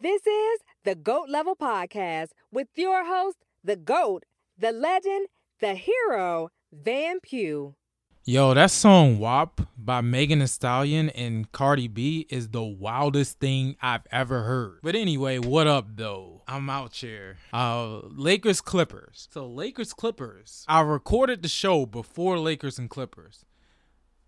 [0.00, 4.22] This is the GOAT Level Podcast with your host, the GOAT,
[4.56, 5.26] the legend,
[5.58, 7.74] the hero, Van Pugh.
[8.24, 13.74] Yo, that song WAP by Megan Thee Stallion and Cardi B is the wildest thing
[13.82, 14.78] I've ever heard.
[14.84, 16.42] But anyway, what up though?
[16.46, 17.38] I'm out here.
[17.52, 19.26] Uh Lakers Clippers.
[19.32, 20.64] So Lakers Clippers.
[20.68, 23.44] I recorded the show before Lakers and Clippers.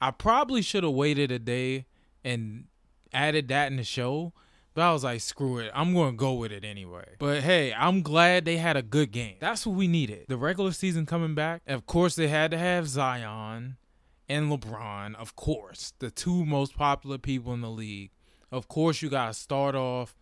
[0.01, 1.87] I probably should have waited a day
[2.25, 2.65] and
[3.13, 4.33] added that in the show.
[4.81, 5.71] But I was like, screw it.
[5.75, 7.05] I'm going to go with it anyway.
[7.19, 9.37] But hey, I'm glad they had a good game.
[9.39, 10.25] That's what we needed.
[10.29, 11.61] The regular season coming back.
[11.67, 13.77] Of course, they had to have Zion
[14.27, 18.13] and LeBron, of course, the two most popular people in the league.
[18.51, 20.17] Of course, you got to start off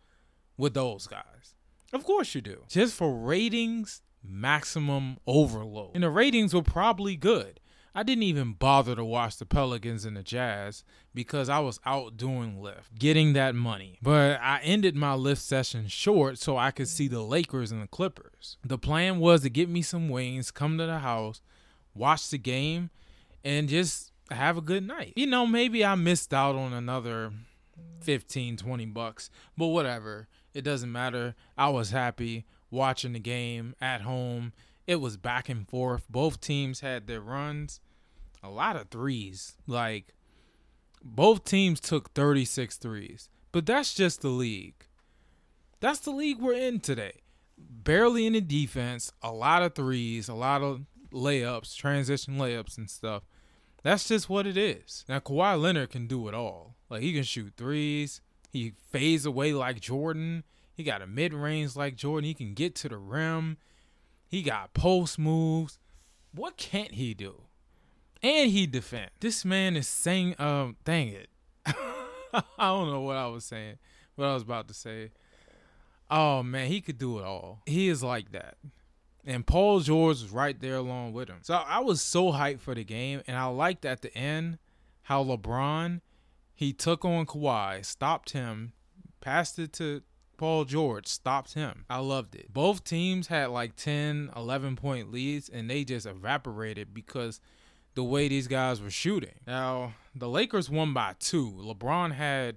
[0.57, 1.55] with those guys.
[1.93, 2.65] Of course, you do.
[2.69, 5.93] Just for ratings, maximum overload.
[5.95, 7.61] And the ratings were probably good.
[7.95, 10.85] I didn't even bother to watch the Pelicans and the Jazz
[11.15, 13.99] because I was out doing Lyft, getting that money.
[14.03, 17.89] But I ended my Lyft session short so I could see the Lakers and the
[17.89, 18.57] Clippers.
[18.65, 21.41] The plan was to get me some wings, come to the house,
[21.95, 22.91] watch the game,
[23.45, 25.15] and just have a good night.
[25.17, 27.33] You know, maybe I missed out on another
[28.01, 30.29] 15, 20 bucks, but whatever.
[30.55, 31.35] It doesn't matter.
[31.57, 34.53] I was happy watching the game at home.
[34.89, 36.07] It was back and forth.
[36.09, 37.79] Both teams had their runs.
[38.43, 39.55] A lot of threes.
[39.67, 40.15] Like,
[41.05, 43.29] both teams took 36 threes.
[43.53, 44.87] But that's just the league.
[45.81, 47.21] That's the league we're in today.
[47.59, 53.25] Barely any defense, a lot of threes, a lot of layups, transition layups, and stuff.
[53.83, 55.05] That's just what it is.
[55.07, 56.77] Now Kawhi Leonard can do it all.
[56.89, 58.23] Like he can shoot threes.
[58.51, 60.45] He fades away like Jordan.
[60.73, 62.27] He got a mid range like Jordan.
[62.27, 63.59] He can get to the rim.
[64.29, 65.79] He got post moves.
[66.35, 67.43] What can't he do?
[68.23, 69.11] And he defend.
[69.21, 71.29] This man is saying, um, dang it.
[71.67, 73.79] I don't know what I was saying.
[74.17, 75.11] What I was about to say.
[76.11, 77.63] Oh man, he could do it all.
[77.67, 78.57] He is like that
[79.29, 81.41] and Paul George was right there along with him.
[81.43, 84.59] So I was so hyped for the game, and I liked at the end
[85.03, 86.01] how LeBron
[86.55, 88.73] he took on Kawhi, stopped him,
[89.21, 90.03] passed it to
[90.39, 91.85] Paul George, stopped him.
[91.91, 92.53] I loved it.
[92.53, 97.41] Both teams had like 10, 11 point leads, and they just evaporated because
[97.95, 99.35] the way these guys were shooting.
[99.47, 101.53] Now, the Lakers won by two.
[101.53, 102.57] LeBron had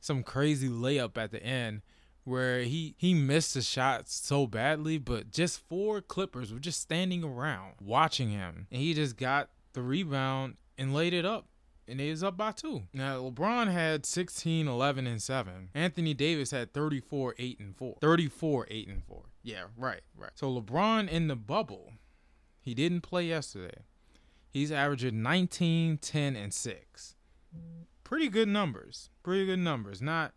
[0.00, 1.82] some crazy layup at the end
[2.24, 7.22] where he he missed the shot so badly, but just four Clippers were just standing
[7.24, 11.46] around watching him, and he just got the rebound and laid it up.
[11.88, 12.82] And he was up by two.
[12.92, 15.70] Now, LeBron had 16, 11, and 7.
[15.74, 17.96] Anthony Davis had 34, 8, and 4.
[18.00, 19.22] 34, 8, and 4.
[19.42, 20.30] Yeah, right, right.
[20.34, 21.94] So LeBron in the bubble,
[22.60, 23.82] he didn't play yesterday.
[24.50, 27.14] He's averaging 19, 10, and 6.
[28.04, 29.10] Pretty good numbers.
[29.22, 30.00] Pretty good numbers.
[30.02, 30.32] Not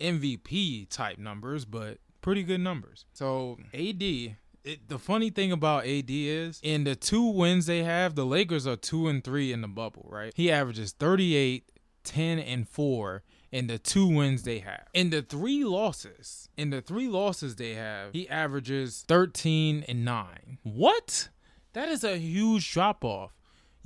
[0.00, 3.06] MVP type numbers, but pretty good numbers.
[3.12, 8.14] So AD, it, the funny thing about AD is in the two wins they have,
[8.14, 10.32] the Lakers are two and three in the bubble, right?
[10.34, 11.70] He averages 38,
[12.02, 13.22] 10, and four
[13.52, 14.86] in the two wins they have.
[14.92, 20.58] In the three losses, in the three losses they have, he averages 13 and 9.
[20.64, 21.28] What?
[21.72, 23.35] That is a huge drop off.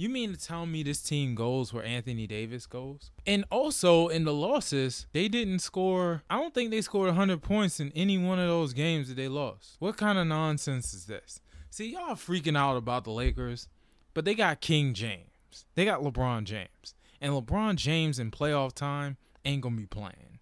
[0.01, 3.11] You mean to tell me this team goes where Anthony Davis goes?
[3.27, 6.23] And also in the losses, they didn't score.
[6.31, 9.29] I don't think they scored 100 points in any one of those games that they
[9.29, 9.77] lost.
[9.79, 11.43] What kind of nonsense is this?
[11.69, 13.69] See, y'all freaking out about the Lakers,
[14.15, 15.67] but they got King James.
[15.75, 16.95] They got LeBron James.
[17.21, 20.39] And LeBron James in playoff time ain't going to be playing.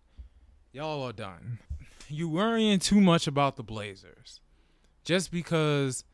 [0.70, 1.58] Y'all are done.
[2.10, 4.40] You worrying too much about the Blazers.
[5.04, 6.04] Just because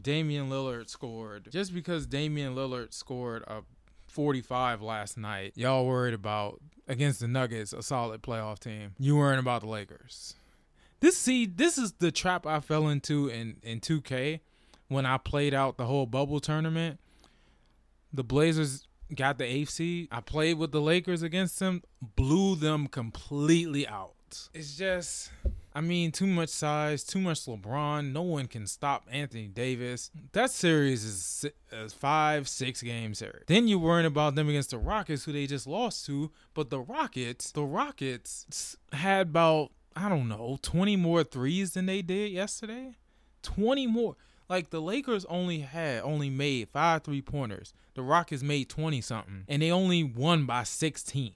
[0.00, 1.48] Damian Lillard scored.
[1.50, 3.62] Just because Damian Lillard scored a
[4.08, 8.92] 45 last night, y'all worried about against the Nuggets, a solid playoff team.
[8.98, 10.34] You worrying about the Lakers.
[11.00, 14.40] This see, this is the trap I fell into in in 2K
[14.88, 16.98] when I played out the whole bubble tournament.
[18.12, 20.08] The Blazers got the eighth seed.
[20.10, 24.14] I played with the Lakers against them, blew them completely out.
[24.54, 25.30] It's just
[25.76, 28.10] I mean, too much size, too much LeBron.
[28.10, 30.10] No one can stop Anthony Davis.
[30.32, 33.42] That series is a five, six game series.
[33.46, 36.32] Then you're worrying about them against the Rockets, who they just lost to.
[36.54, 42.00] But the Rockets, the Rockets had about, I don't know, 20 more threes than they
[42.00, 42.96] did yesterday.
[43.42, 44.16] 20 more.
[44.48, 47.74] Like the Lakers only had only made five three pointers.
[47.92, 49.44] The Rockets made 20 something.
[49.46, 51.34] And they only won by 16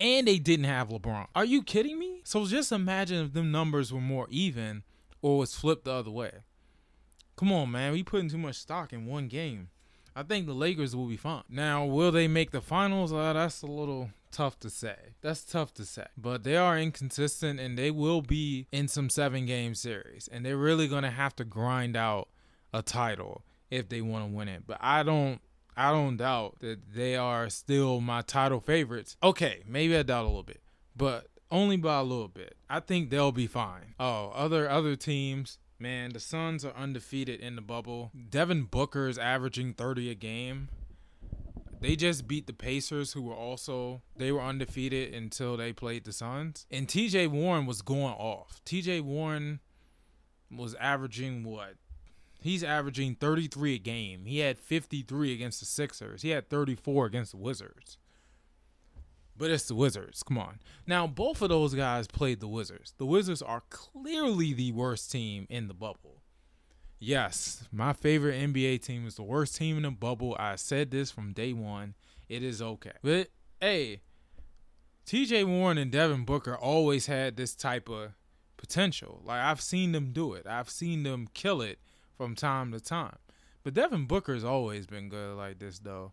[0.00, 1.26] and they didn't have LeBron.
[1.34, 2.20] Are you kidding me?
[2.24, 4.82] So just imagine if them numbers were more even
[5.22, 6.32] or was flipped the other way.
[7.36, 7.92] Come on, man.
[7.92, 9.68] We putting too much stock in one game.
[10.14, 11.42] I think the Lakers will be fine.
[11.48, 13.12] Now, will they make the finals?
[13.12, 14.96] Uh, that's a little tough to say.
[15.20, 16.06] That's tough to say.
[16.16, 20.28] But they are inconsistent and they will be in some seven game series.
[20.32, 22.28] And they're really going to have to grind out
[22.72, 24.62] a title if they want to win it.
[24.66, 25.40] But I don't
[25.76, 29.16] I don't doubt that they are still my title favorites.
[29.22, 30.62] Okay, maybe I doubt a little bit.
[30.96, 32.56] But only by a little bit.
[32.68, 33.94] I think they'll be fine.
[34.00, 38.10] Oh, other other teams, man, the Suns are undefeated in the bubble.
[38.30, 40.68] Devin Booker is averaging 30 a game.
[41.80, 46.12] They just beat the Pacers, who were also they were undefeated until they played the
[46.12, 46.66] Suns.
[46.70, 47.26] And T.J.
[47.26, 48.60] Warren was going off.
[48.64, 49.02] T.J.
[49.02, 49.60] Warren
[50.50, 51.74] was averaging what?
[52.40, 54.24] He's averaging 33 a game.
[54.26, 56.22] He had 53 against the Sixers.
[56.22, 57.98] He had 34 against the Wizards.
[59.38, 60.22] But it's the Wizards.
[60.22, 60.60] Come on.
[60.86, 62.94] Now, both of those guys played the Wizards.
[62.96, 66.22] The Wizards are clearly the worst team in the bubble.
[66.98, 70.34] Yes, my favorite NBA team is the worst team in the bubble.
[70.38, 71.94] I said this from day one.
[72.28, 72.92] It is okay.
[73.02, 73.28] But
[73.60, 74.00] hey,
[75.06, 78.12] TJ Warren and Devin Booker always had this type of
[78.56, 79.20] potential.
[79.24, 80.46] Like I've seen them do it.
[80.46, 81.78] I've seen them kill it
[82.16, 83.16] from time to time.
[83.62, 86.12] But Devin Booker's always been good like this though.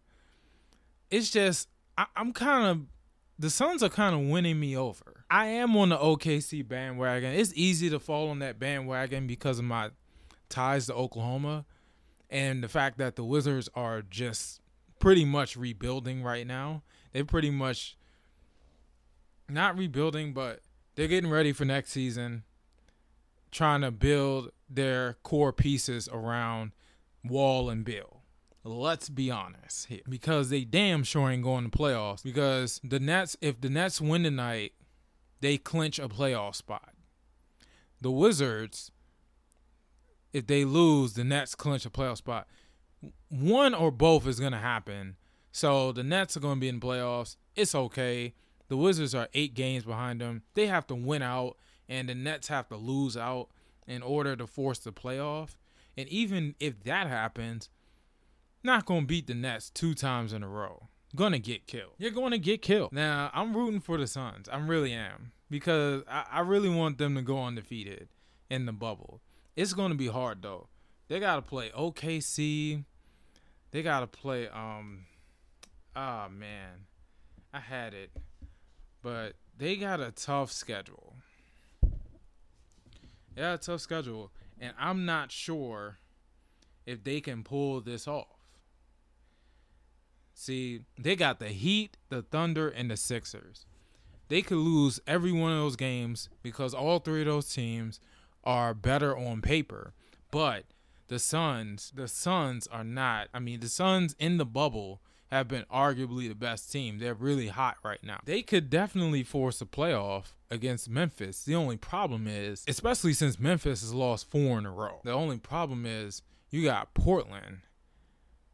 [1.12, 2.82] It's just I, I'm kind of
[3.38, 5.26] the Suns are kind of winning me over.
[5.30, 7.34] I am on the OKC bandwagon.
[7.34, 9.90] It's easy to fall on that bandwagon because of my
[10.50, 11.66] ties to Oklahoma
[12.30, 14.62] and the fact that the Wizards are just
[15.00, 16.84] pretty much rebuilding right now.
[17.12, 17.98] They're pretty much
[19.50, 20.62] not rebuilding, but
[20.96, 22.44] they're getting ready for next season,
[23.54, 26.72] trying to build their core pieces around
[27.24, 28.22] Wall and Beal.
[28.66, 30.02] Let's be honest here.
[30.08, 32.24] Because they damn sure ain't going to playoffs.
[32.24, 34.74] Because the Nets, if the Nets win tonight,
[35.42, 36.94] they clinch a playoff spot.
[38.02, 38.92] The Wizards,
[40.32, 42.48] if they lose, the Nets clinch a playoff spot.
[43.30, 45.18] One or both is going to happen.
[45.52, 47.36] So the Nets are going to be in the playoffs.
[47.56, 48.34] It's okay.
[48.70, 50.44] The Wizards are eight games behind them.
[50.54, 51.58] They have to win out,
[51.90, 53.50] and the Nets have to lose out
[53.88, 55.56] in order to force the playoff.
[55.98, 57.70] And even if that happens,
[58.64, 60.88] not gonna beat the Nets two times in a row.
[61.16, 61.94] Gonna get killed.
[61.98, 62.92] You're gonna get killed.
[62.92, 64.50] Now I'm rooting for the Suns.
[64.50, 68.10] I really am because I, I really want them to go undefeated
[68.50, 69.22] in the bubble.
[69.56, 70.68] It's gonna be hard though.
[71.10, 72.86] They gotta play OKC.
[73.72, 75.06] They gotta play um.
[75.96, 76.88] Ah oh, man,
[77.54, 78.10] I had it,
[79.04, 81.14] but they got a tough schedule.
[83.36, 85.98] Yeah, tough schedule, and I'm not sure
[86.86, 88.28] if they can pull this off.
[90.34, 93.66] See, they got the Heat, the Thunder, and the Sixers.
[94.30, 98.00] They could lose every one of those games because all three of those teams
[98.44, 99.94] are better on paper.
[100.32, 100.66] But
[101.08, 103.28] the Suns, the Suns are not.
[103.34, 107.00] I mean, the Suns in the bubble have been arguably the best team.
[107.00, 108.20] They're really hot right now.
[108.26, 111.44] They could definitely force a playoff against Memphis.
[111.44, 115.38] The only problem is, especially since Memphis has lost four in a row, the only
[115.38, 117.62] problem is you got Portland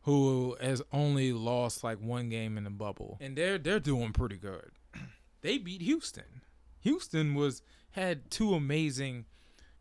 [0.03, 4.37] who has only lost like one game in the bubble, and they're they're doing pretty
[4.37, 4.71] good.
[5.41, 6.41] they beat Houston.
[6.79, 7.61] Houston was
[7.91, 9.25] had two amazing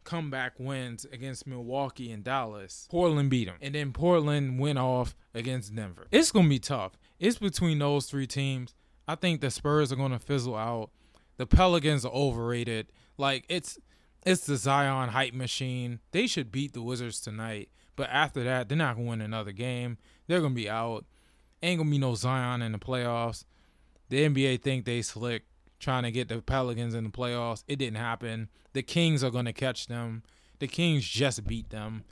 [0.02, 2.88] comeback wins against Milwaukee and Dallas.
[2.90, 6.08] Portland beat them, and then Portland went off against Denver.
[6.10, 6.98] It's gonna be tough.
[7.20, 8.74] It's between those three teams.
[9.06, 10.90] I think the Spurs are gonna fizzle out.
[11.38, 12.92] The Pelicans are overrated.
[13.16, 13.78] Like it's
[14.26, 16.00] it's the Zion hype machine.
[16.10, 17.70] They should beat the Wizards tonight.
[17.96, 19.96] But after that, they're not gonna win another game.
[20.26, 21.06] They're gonna be out.
[21.62, 23.44] Ain't gonna be no Zion in the playoffs.
[24.10, 25.44] The NBA think they slick
[25.78, 27.64] trying to get the Pelicans in the playoffs.
[27.66, 28.48] It didn't happen.
[28.72, 30.22] The Kings are gonna catch them.
[30.58, 32.04] The Kings just beat them.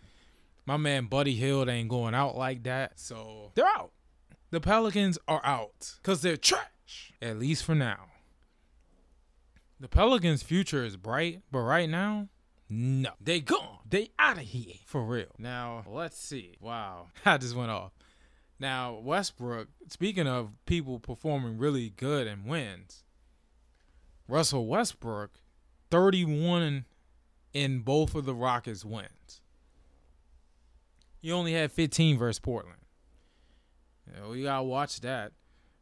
[0.65, 2.99] My man Buddy Hield ain't going out like that.
[2.99, 3.93] So they're out.
[4.51, 5.95] The Pelicans are out.
[6.03, 7.13] Cause they're trash.
[7.21, 8.07] At least for now.
[9.79, 12.29] The Pelicans' future is bright, but right now,
[12.69, 13.11] no.
[13.21, 13.79] They gone.
[13.89, 14.75] They out of here.
[14.87, 15.35] For real.
[15.39, 16.57] Now, let's see.
[16.61, 17.09] Wow.
[17.25, 17.93] I just went off.
[18.59, 23.05] Now, Westbrook, speaking of people performing really good and wins,
[24.29, 25.39] Russell Westbrook,
[25.91, 26.87] 31
[27.53, 29.41] in both of the Rockets' wins.
[31.21, 32.81] He only had 15 versus Portland.
[34.13, 35.33] Yeah, we got to watch that.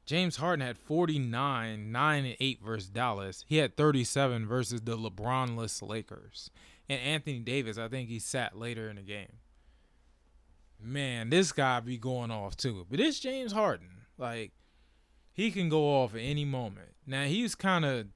[0.07, 3.45] James Harden had 49, 9 and 8 versus Dallas.
[3.49, 6.51] He had 37 versus the LeBronless Lakers.
[6.89, 9.39] And Anthony Davis, I think he sat later in the game.
[10.79, 12.87] Man, this guy be going off too.
[12.91, 13.89] But it's James Harden.
[14.19, 14.53] Like
[15.33, 16.91] he can go off at any moment.
[17.07, 18.09] Now he's kind of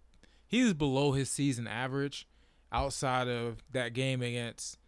[0.47, 2.27] he was below his season average
[2.71, 4.79] outside of that game against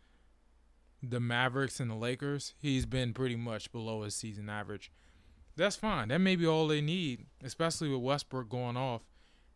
[1.03, 4.91] the Mavericks and the Lakers, he's been pretty much below his season average.
[5.57, 6.09] That's fine.
[6.09, 9.03] That may be all they need, especially with Westbrook going off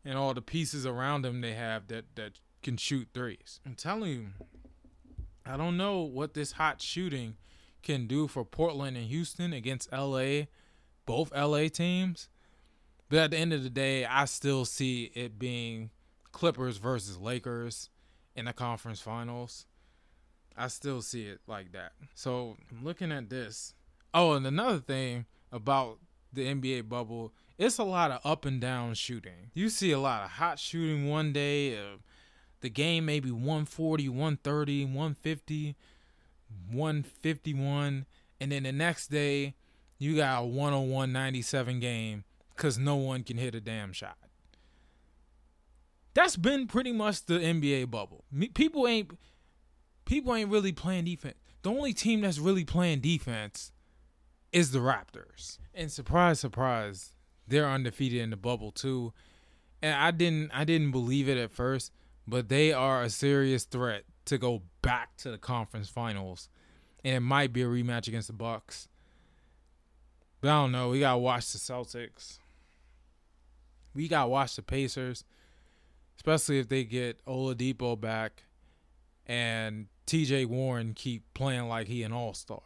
[0.04, 3.60] and all the pieces around him they have that that can shoot threes.
[3.64, 4.26] I'm telling you,
[5.46, 7.36] I don't know what this hot shooting
[7.82, 10.44] can do for Portland and Houston against LA,
[11.06, 12.28] both LA teams.
[13.10, 15.90] But at the end of the day, I still see it being
[16.32, 17.90] Clippers versus Lakers
[18.34, 19.66] in the conference finals.
[20.56, 21.92] I still see it like that.
[22.14, 23.74] So I'm looking at this.
[24.12, 26.00] Oh, and another thing about
[26.32, 29.50] the NBA bubble, it's a lot of up and down shooting.
[29.54, 31.78] You see a lot of hot shooting one day.
[31.78, 31.98] Uh,
[32.60, 35.76] the game maybe 140, 130, 150,
[36.70, 38.06] 151.
[38.40, 39.54] And then the next day,
[39.98, 42.24] you got a 101 97 game
[42.56, 44.18] because no one can hit a damn shot.
[46.14, 48.24] That's been pretty much the NBA bubble.
[48.54, 49.18] People ain't
[50.04, 51.36] people ain't really playing defense.
[51.62, 53.72] The only team that's really playing defense
[54.54, 55.58] is the Raptors.
[55.74, 57.10] And surprise, surprise,
[57.46, 59.12] they're undefeated in the bubble too.
[59.82, 61.92] And I didn't I didn't believe it at first,
[62.26, 66.48] but they are a serious threat to go back to the conference finals.
[67.04, 68.88] And it might be a rematch against the Bucks.
[70.40, 70.88] But I don't know.
[70.88, 72.38] We gotta watch the Celtics.
[73.92, 75.24] We gotta watch the Pacers.
[76.16, 78.44] Especially if they get Oladipo back
[79.26, 82.60] and TJ Warren keep playing like he an all star.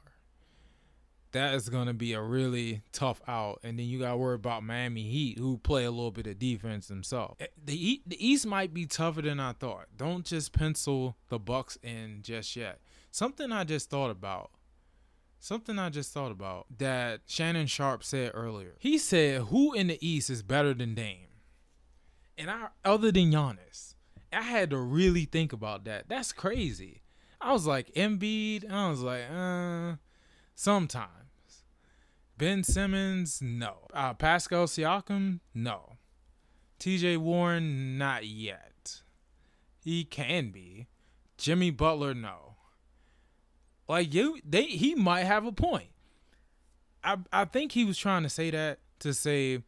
[1.32, 5.02] That is gonna be a really tough out, and then you gotta worry about Miami
[5.02, 7.36] Heat, who play a little bit of defense themselves.
[7.40, 9.86] Eh, the the East might be tougher than I thought.
[9.96, 12.80] Don't just pencil the Bucks in just yet.
[13.10, 14.50] Something I just thought about.
[15.40, 18.74] Something I just thought about that Shannon Sharpe said earlier.
[18.78, 21.28] He said, "Who in the East is better than Dame?"
[22.36, 23.94] And I, other than Giannis,
[24.32, 26.08] I had to really think about that.
[26.08, 27.02] That's crazy.
[27.40, 28.70] I was like Embiid.
[28.70, 29.96] I was like, uh,
[30.58, 31.62] sometimes.
[32.36, 33.86] Ben Simmons, no.
[33.94, 35.98] Uh, Pascal Siakam, no.
[36.80, 37.16] T.J.
[37.16, 39.02] Warren, not yet.
[39.84, 40.88] He can be.
[41.36, 42.56] Jimmy Butler, no.
[43.88, 45.90] Like you, they he might have a point.
[47.02, 49.62] I I think he was trying to say that to say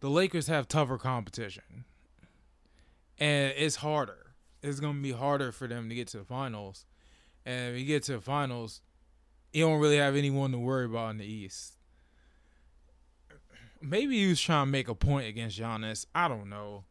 [0.00, 1.84] the Lakers have tougher competition
[3.18, 4.34] and it's harder.
[4.62, 6.84] It's gonna be harder for them to get to the finals,
[7.46, 8.82] and if you get to the finals,
[9.52, 11.74] you don't really have anyone to worry about in the East.
[13.80, 16.06] Maybe he was trying to make a point against Giannis.
[16.14, 16.84] I don't know.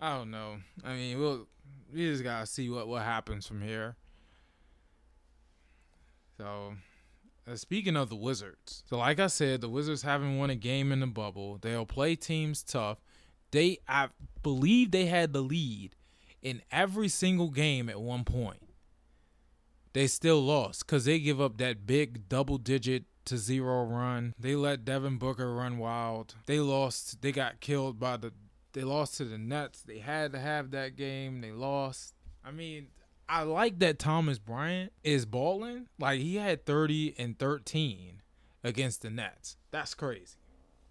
[0.00, 0.56] I don't know.
[0.84, 1.46] I mean, we'll
[1.92, 3.96] we just gotta see what what happens from here.
[6.38, 6.74] So,
[7.46, 10.90] uh, speaking of the Wizards, so like I said, the Wizards haven't won a game
[10.90, 11.58] in the bubble.
[11.60, 12.98] They'll play teams tough.
[13.50, 14.08] They I
[14.42, 15.94] believe they had the lead
[16.42, 18.69] in every single game at one point.
[19.92, 24.34] They still lost because they give up that big double digit to zero run.
[24.38, 26.34] They let Devin Booker run wild.
[26.46, 27.22] They lost.
[27.22, 28.32] They got killed by the.
[28.72, 29.82] They lost to the Nets.
[29.82, 31.40] They had to have that game.
[31.40, 32.14] They lost.
[32.44, 32.88] I mean,
[33.28, 35.88] I like that Thomas Bryant is balling.
[35.98, 38.22] Like he had 30 and 13
[38.62, 39.56] against the Nets.
[39.70, 40.36] That's crazy.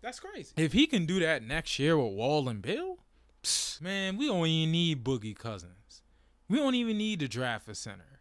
[0.01, 0.53] That's crazy.
[0.55, 2.99] If he can do that next year with Wall and Beal,
[3.43, 6.01] psh, man, we don't even need Boogie Cousins.
[6.47, 8.18] We don't even need to draft a center.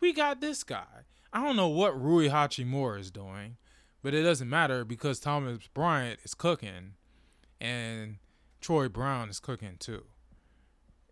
[0.00, 1.04] We got this guy.
[1.32, 3.56] I don't know what Rui Hachimura is doing,
[4.02, 6.94] but it doesn't matter because Thomas Bryant is cooking
[7.60, 8.16] and
[8.60, 10.04] Troy Brown is cooking too.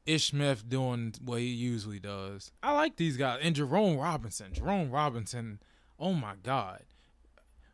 [0.07, 2.53] Ish Smith doing what he usually does.
[2.63, 3.41] I like these guys.
[3.43, 4.53] And Jerome Robinson.
[4.53, 5.61] Jerome Robinson,
[5.99, 6.85] oh my God.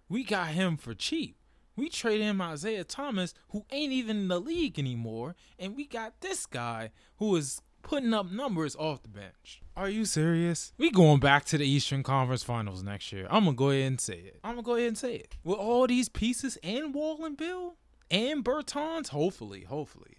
[0.08, 1.36] We got him for cheap.
[1.76, 6.20] We traded him Isaiah Thomas, who ain't even in the league anymore, and we got
[6.20, 9.62] this guy who is putting up numbers off the bench.
[9.76, 10.72] Are you serious?
[10.78, 13.26] We going back to the Eastern Conference Finals next year.
[13.30, 14.40] I'm gonna go ahead and say it.
[14.44, 15.36] I'm gonna go ahead and say it.
[15.44, 17.76] With all these pieces and Wall and Beal
[18.10, 20.18] and Bertans, hopefully, hopefully,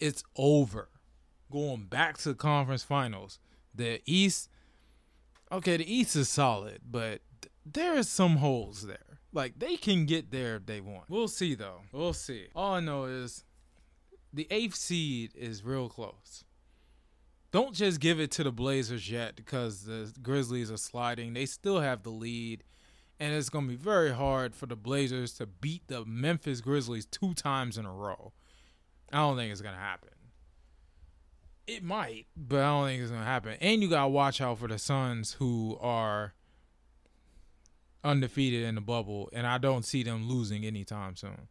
[0.00, 0.88] it's over.
[1.50, 3.38] Going back to the conference finals.
[3.74, 4.48] The East,
[5.50, 7.20] okay, the East is solid, but
[7.66, 9.20] there is some holes there.
[9.32, 11.10] Like they can get there if they want.
[11.10, 11.80] We'll see though.
[11.92, 12.46] We'll see.
[12.54, 13.44] All I know is
[14.32, 16.44] the eighth seed is real close.
[17.54, 21.34] Don't just give it to the Blazers yet because the Grizzlies are sliding.
[21.34, 22.64] They still have the lead.
[23.20, 27.06] And it's going to be very hard for the Blazers to beat the Memphis Grizzlies
[27.06, 28.32] two times in a row.
[29.12, 30.08] I don't think it's going to happen.
[31.68, 33.56] It might, but I don't think it's going to happen.
[33.60, 36.34] And you got to watch out for the Suns who are
[38.02, 41.46] undefeated in the bubble, and I don't see them losing anytime soon.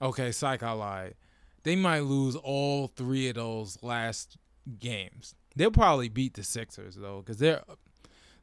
[0.00, 1.16] Okay, psych, I lied.
[1.64, 4.38] They might lose all three of those last
[4.78, 5.34] games.
[5.56, 7.62] They'll probably beat the Sixers though, because they're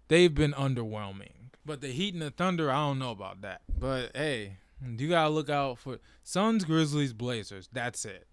[0.07, 1.51] they've been underwhelming.
[1.65, 3.61] But the Heat and the Thunder, I don't know about that.
[3.77, 7.69] But hey, you gotta look out for Suns, Grizzlies, Blazers.
[7.71, 8.27] That's it.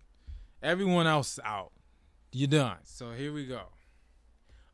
[0.62, 1.72] Everyone else out.
[2.32, 2.78] You're done.
[2.84, 3.62] So here we go.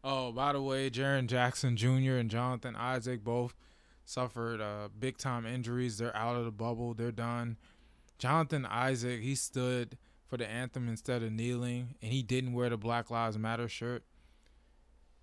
[0.04, 2.16] Oh, by the way, Jaren Jackson Jr.
[2.16, 3.54] and Jonathan Isaac both
[4.04, 5.98] suffered uh, big time injuries.
[5.98, 6.94] They're out of the bubble.
[6.94, 7.56] They're done.
[8.18, 9.96] Jonathan Isaac, he stood
[10.32, 14.02] for the anthem instead of kneeling, and he didn't wear the Black Lives Matter shirt.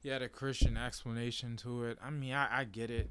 [0.03, 1.97] He had a Christian explanation to it.
[1.99, 3.09] I mean, I, I get it.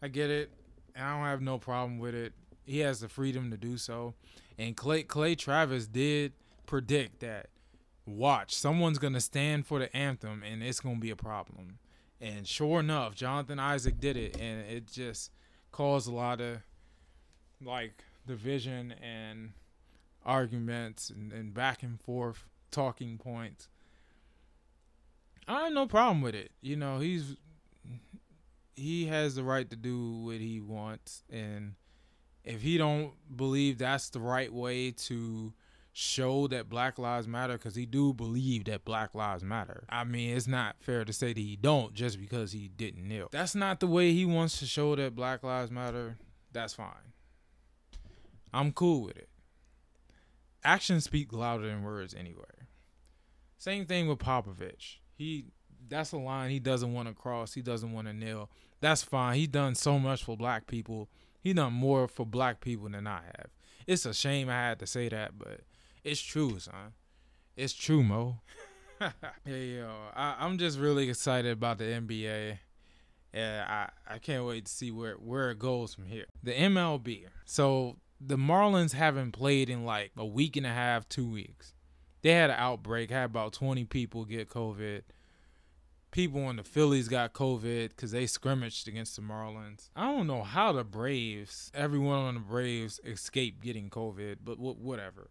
[0.00, 0.50] I get it.
[0.94, 2.32] And I don't have no problem with it.
[2.64, 4.14] He has the freedom to do so.
[4.56, 6.32] And Clay Clay Travis did
[6.64, 7.50] predict that
[8.06, 11.80] watch, someone's gonna stand for the anthem and it's gonna be a problem.
[12.18, 15.32] And sure enough, Jonathan Isaac did it and it just
[15.70, 16.62] caused a lot of
[17.62, 19.52] like division and
[20.26, 23.68] arguments and, and back and forth talking points.
[25.48, 26.50] I have no problem with it.
[26.60, 27.36] You know, he's
[28.74, 31.22] he has the right to do what he wants.
[31.30, 31.74] And
[32.44, 35.54] if he don't believe that's the right way to
[35.92, 39.84] show that black lives matter because he do believe that black lives matter.
[39.88, 43.28] I mean it's not fair to say that he don't just because he didn't kneel.
[43.30, 46.18] That's not the way he wants to show that black lives matter.
[46.52, 47.14] That's fine.
[48.52, 49.30] I'm cool with it
[50.66, 52.44] actions speak louder than words anyway
[53.56, 55.46] same thing with popovich he
[55.88, 59.36] that's a line he doesn't want to cross he doesn't want to kneel that's fine
[59.36, 61.08] he done so much for black people
[61.40, 63.48] he done more for black people than i have
[63.86, 65.60] it's a shame i had to say that but
[66.06, 66.92] it's true, son.
[67.56, 68.38] It's true, Mo.
[69.00, 69.10] yeah,
[69.44, 72.58] yo, I, I'm just really excited about the NBA.
[73.34, 76.26] Yeah, I, I can't wait to see where, where it goes from here.
[76.44, 77.24] The MLB.
[77.44, 81.74] So the Marlins haven't played in like a week and a half, two weeks.
[82.22, 85.02] They had an outbreak, had about 20 people get COVID.
[86.10, 89.90] People in the Phillies got COVID because they scrimmaged against the Marlins.
[89.94, 95.30] I don't know how the Braves, everyone on the Braves escaped getting COVID, but whatever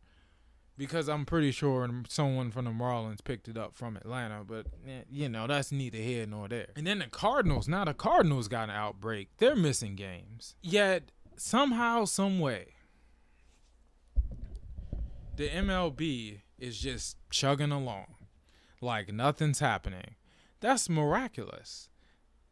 [0.77, 5.01] because I'm pretty sure someone from the Marlins picked it up from Atlanta, but eh,
[5.09, 6.67] you know that's neither here nor there.
[6.75, 7.67] And then the Cardinals.
[7.67, 9.29] Now the Cardinals got an outbreak.
[9.37, 10.55] They're missing games.
[10.61, 12.74] Yet somehow, some way,
[15.35, 18.15] the MLB is just chugging along
[18.81, 20.15] like nothing's happening.
[20.59, 21.89] That's miraculous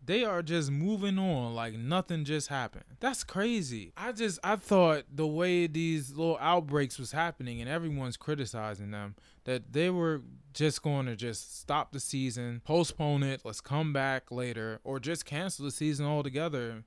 [0.06, 2.84] they are just moving on like nothing just happened.
[3.00, 3.94] That's crazy.
[3.96, 9.16] I just I thought the way these little outbreaks was happening and everyone's criticizing them
[9.46, 10.22] that they were
[10.54, 15.26] just going to just stop the season, postpone it, let's come back later or just
[15.26, 16.84] cancel the season altogether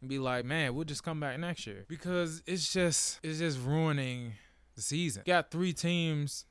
[0.00, 3.58] and be like, "Man, we'll just come back next year." Because it's just it's just
[3.60, 4.34] ruining
[4.78, 5.22] the season.
[5.26, 6.46] Got 3 teams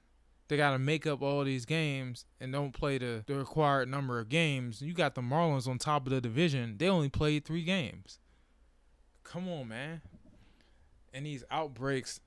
[0.48, 4.20] they got to make up all these games and don't play the, the required number
[4.20, 4.82] of games.
[4.82, 6.76] You got the Marlins on top of the division.
[6.78, 8.20] They only played three games.
[9.24, 10.02] Come on, man.
[11.14, 12.22] And these outbreaks.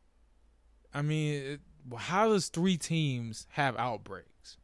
[0.92, 1.60] I mean, it,
[1.96, 4.58] how does three teams have outbreaks?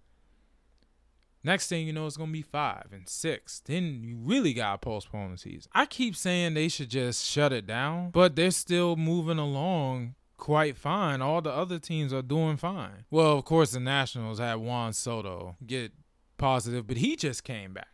[1.42, 3.60] Next thing you know, it's gonna be five and six.
[3.64, 5.70] Then you really gotta postpone the season.
[5.72, 10.76] I keep saying they should just shut it down, but they're still moving along quite
[10.76, 11.22] fine.
[11.22, 13.04] All the other teams are doing fine.
[13.10, 15.92] Well, of course, the Nationals had Juan Soto get
[16.38, 17.88] positive, but he just came back.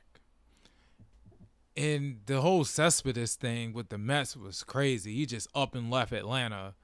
[1.76, 5.14] And the whole Cespedes thing with the Mets was crazy.
[5.14, 6.74] He just up and left Atlanta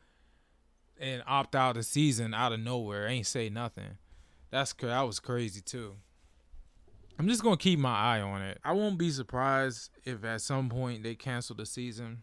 [0.98, 3.06] and opt out the season out of nowhere.
[3.06, 3.98] Ain't say nothing.
[4.50, 5.96] That's that was crazy too.
[7.18, 8.58] I'm just gonna keep my eye on it.
[8.64, 12.22] I won't be surprised if at some point they cancel the season.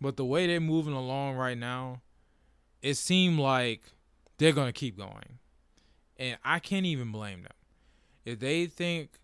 [0.00, 2.02] But the way they're moving along right now,
[2.82, 3.82] it seemed like
[4.38, 5.38] they're going to keep going.
[6.18, 7.52] And I can't even blame them.
[8.24, 9.20] If they think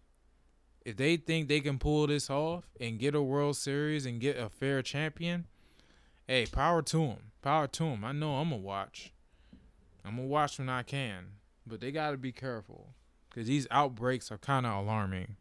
[0.84, 4.38] if they think they can pull this off and get a World Series and get
[4.38, 5.46] a fair champion,
[6.28, 7.32] hey, power to them.
[7.42, 8.04] Power to them.
[8.04, 9.12] I know I'm going to watch.
[10.04, 11.24] I'm going to watch when I can.
[11.66, 12.90] But they got to be careful
[13.28, 15.34] because these outbreaks are kind of alarming.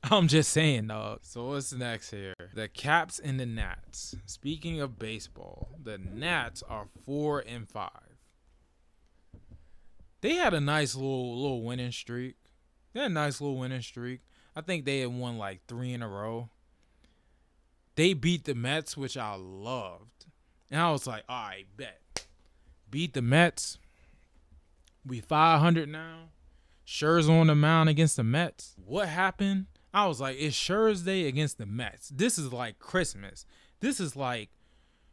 [0.10, 1.20] I'm just saying, dog.
[1.22, 2.34] So what's next here?
[2.54, 4.14] The Caps and the Nats.
[4.26, 7.90] Speaking of baseball, the Nats are four and five.
[10.20, 12.36] They had a nice little little winning streak.
[12.92, 14.20] They had a nice little winning streak.
[14.54, 16.50] I think they had won like three in a row.
[17.94, 20.26] They beat the Mets, which I loved.
[20.70, 22.26] And I was like, all right, bet.
[22.90, 23.78] Beat the Mets.
[25.04, 26.30] We 500 now.
[26.86, 28.74] Scherzer on the mound against the Mets.
[28.84, 29.66] What happened?
[29.98, 32.10] I was like, it's Thursday against the Mets.
[32.10, 33.44] This is like Christmas.
[33.80, 34.50] This is like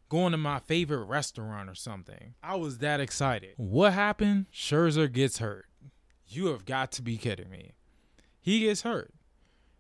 [0.10, 2.36] going to my favorite restaurant or something.
[2.44, 3.56] I was that excited.
[3.58, 4.46] What happened?
[4.54, 5.66] Scherzer gets hurt.
[6.28, 7.72] You have got to be kidding me.
[8.40, 9.12] He gets hurt.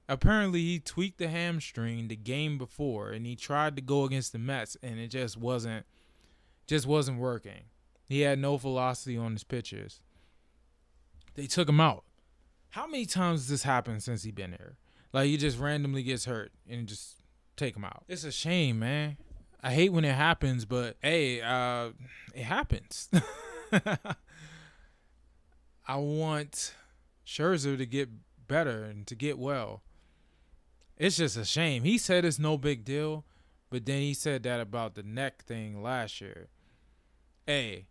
[0.09, 4.39] Apparently, he tweaked the hamstring the game before, and he tried to go against the
[4.39, 5.85] Mets, and it just wasn't,
[6.65, 7.65] just wasn't working.
[8.07, 10.01] He had no velocity on his pitches.
[11.35, 12.05] They took him out.
[12.71, 14.77] How many times has this happened since he been here?
[15.15, 17.15] Like he just randomly gets hurt and just
[17.55, 18.03] take him out.
[18.09, 19.15] It's a shame, man.
[19.63, 21.91] I hate when it happens, but hey, uh,
[22.33, 23.07] it happens.
[25.87, 26.75] I want
[27.25, 28.09] Scherzer to get
[28.45, 29.83] better and to get well.
[30.97, 31.83] It's just a shame.
[31.83, 33.23] He said it's no big deal,
[33.69, 36.49] but then he said that about the neck thing last year.
[37.47, 37.85] Hey,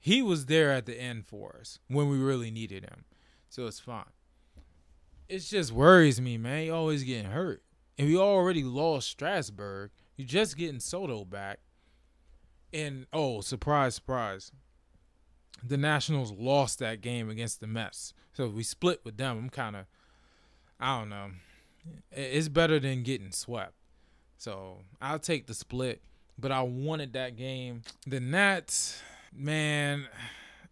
[0.00, 3.04] he was there at the end for us when we really needed him.
[3.48, 4.06] So it's fine.
[5.32, 6.64] It just worries me, man.
[6.64, 7.62] He always getting hurt.
[7.98, 9.90] And we already lost Strasburg.
[10.16, 11.60] You're just getting Soto back.
[12.72, 14.52] And oh, surprise, surprise
[15.62, 18.14] the Nationals lost that game against the Mets.
[18.32, 19.38] So we split with them.
[19.38, 19.86] I'm kind of,
[20.80, 21.30] I don't know.
[22.10, 23.74] It's better than getting swept.
[24.38, 26.02] So I'll take the split.
[26.38, 27.82] But I wanted that game.
[28.06, 29.00] The Nats,
[29.32, 30.08] man,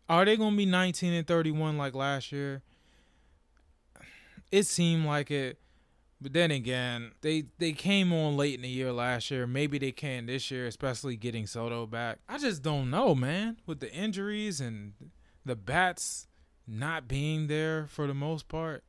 [0.08, 2.62] are they to be 19 and 31 like last year?
[4.50, 5.60] It seemed like it.
[6.20, 9.46] But then again, they they came on late in the year last year.
[9.46, 12.18] Maybe they can this year, especially getting Soto back.
[12.28, 13.56] I just don't know, man.
[13.66, 14.92] With the injuries and
[15.46, 16.26] the bats
[16.66, 18.84] not being there for the most part,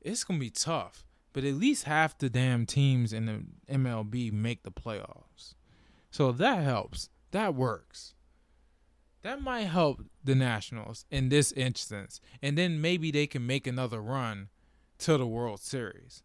[0.00, 1.04] it's gonna be tough.
[1.32, 5.54] But at least half the damn teams in the MLB make the playoffs.
[6.10, 7.08] So that helps.
[7.30, 8.14] That works.
[9.22, 12.20] That might help the Nationals in this instance.
[12.42, 14.48] And then maybe they can make another run
[14.98, 16.22] to the World Series.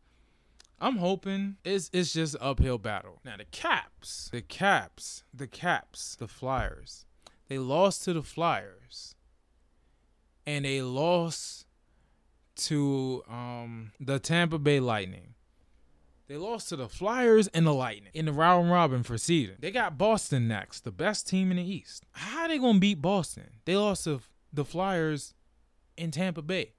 [0.79, 3.21] I'm hoping it's it's just uphill battle.
[3.23, 7.05] Now the Caps, the Caps, the Caps, the Flyers.
[7.47, 9.15] They lost to the Flyers.
[10.45, 11.67] And they lost
[12.55, 15.35] to um the Tampa Bay Lightning.
[16.27, 19.55] They lost to the Flyers and the Lightning in the round robin for seeding.
[19.59, 22.05] They got Boston next, the best team in the East.
[22.11, 23.51] How are they gonna beat Boston?
[23.65, 25.33] They lost to the Flyers
[25.95, 26.73] in Tampa Bay.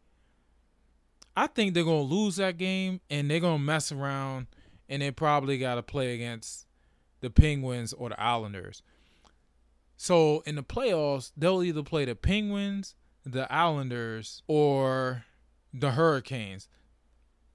[1.37, 4.47] I think they're gonna lose that game and they're gonna mess around
[4.89, 6.67] and they probably gotta play against
[7.21, 8.83] the Penguins or the Islanders.
[9.97, 12.95] So in the playoffs, they'll either play the Penguins,
[13.25, 15.25] the Islanders, or
[15.73, 16.69] the Hurricanes.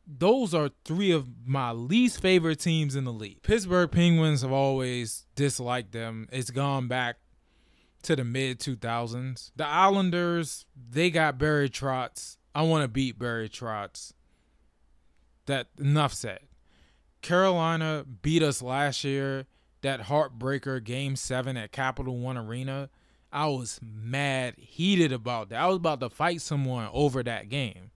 [0.08, 3.44] Those are three of my least favorite teams in the league.
[3.44, 6.28] Pittsburgh Penguins have always disliked them.
[6.32, 7.18] It's gone back
[8.04, 9.52] to the mid 2000s.
[9.56, 14.14] The Islanders, they got Barry Trotz I want to beat Barry Trotz.
[15.46, 16.40] That enough said.
[17.22, 19.46] Carolina beat us last year.
[19.82, 22.90] That heartbreaker game seven at Capital One Arena.
[23.32, 25.62] I was mad, heated about that.
[25.62, 27.92] I was about to fight someone over that game.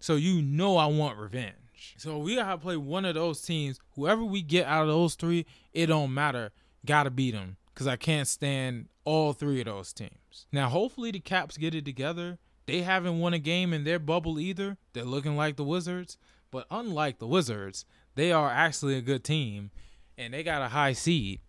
[0.00, 1.94] So you know I want revenge.
[1.98, 3.78] So we gotta play one of those teams.
[3.94, 6.50] Whoever we get out of those three, it don't matter.
[6.86, 7.56] Gotta beat them.
[7.74, 10.46] Cause I can't stand all three of those teams.
[10.52, 14.38] Now hopefully the Caps get it together they haven't won a game in their bubble
[14.38, 14.76] either.
[14.92, 16.16] They're looking like the Wizards.
[16.50, 19.70] But unlike the Wizards, they are actually a good team
[20.18, 21.40] and they got a high seed.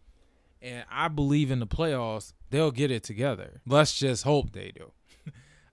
[0.62, 3.62] And I believe in the playoffs, they'll get it together.
[3.68, 4.92] Let's just hope they do.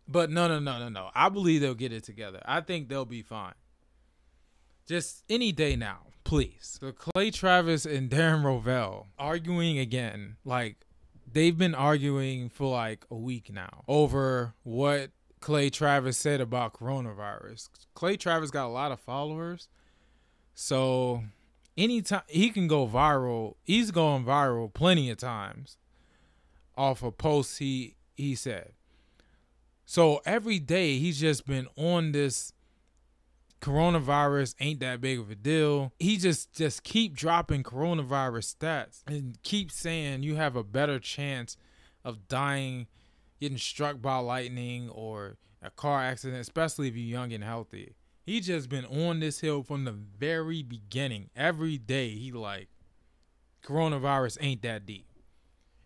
[0.08, 1.10] but no, no, no, no, no.
[1.14, 2.42] I believe they'll get it together.
[2.44, 3.54] I think they'll be fine.
[4.86, 6.78] Just any day now, please.
[6.80, 10.36] So Clay Travis and Darren Rovell arguing again.
[10.44, 10.84] Like
[11.32, 17.68] they've been arguing for like a week now over what Clay Travis said about coronavirus.
[17.94, 19.68] Clay Travis got a lot of followers.
[20.54, 21.24] So
[21.76, 25.78] anytime he can go viral, he's going viral plenty of times
[26.76, 28.72] off of posts he he said.
[29.86, 32.52] So every day he's just been on this
[33.60, 35.92] coronavirus ain't that big of a deal.
[35.98, 41.56] He just just keep dropping coronavirus stats and keep saying you have a better chance
[42.04, 42.86] of dying
[43.40, 47.94] getting struck by lightning or a car accident, especially if you're young and healthy.
[48.24, 51.30] He just been on this hill from the very beginning.
[51.34, 52.68] Every day he like
[53.64, 55.06] coronavirus ain't that deep.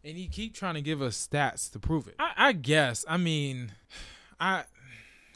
[0.03, 2.17] And he keep trying to give us stats to prove it.
[2.19, 3.05] I, I guess.
[3.09, 3.73] I mean,
[4.39, 4.65] I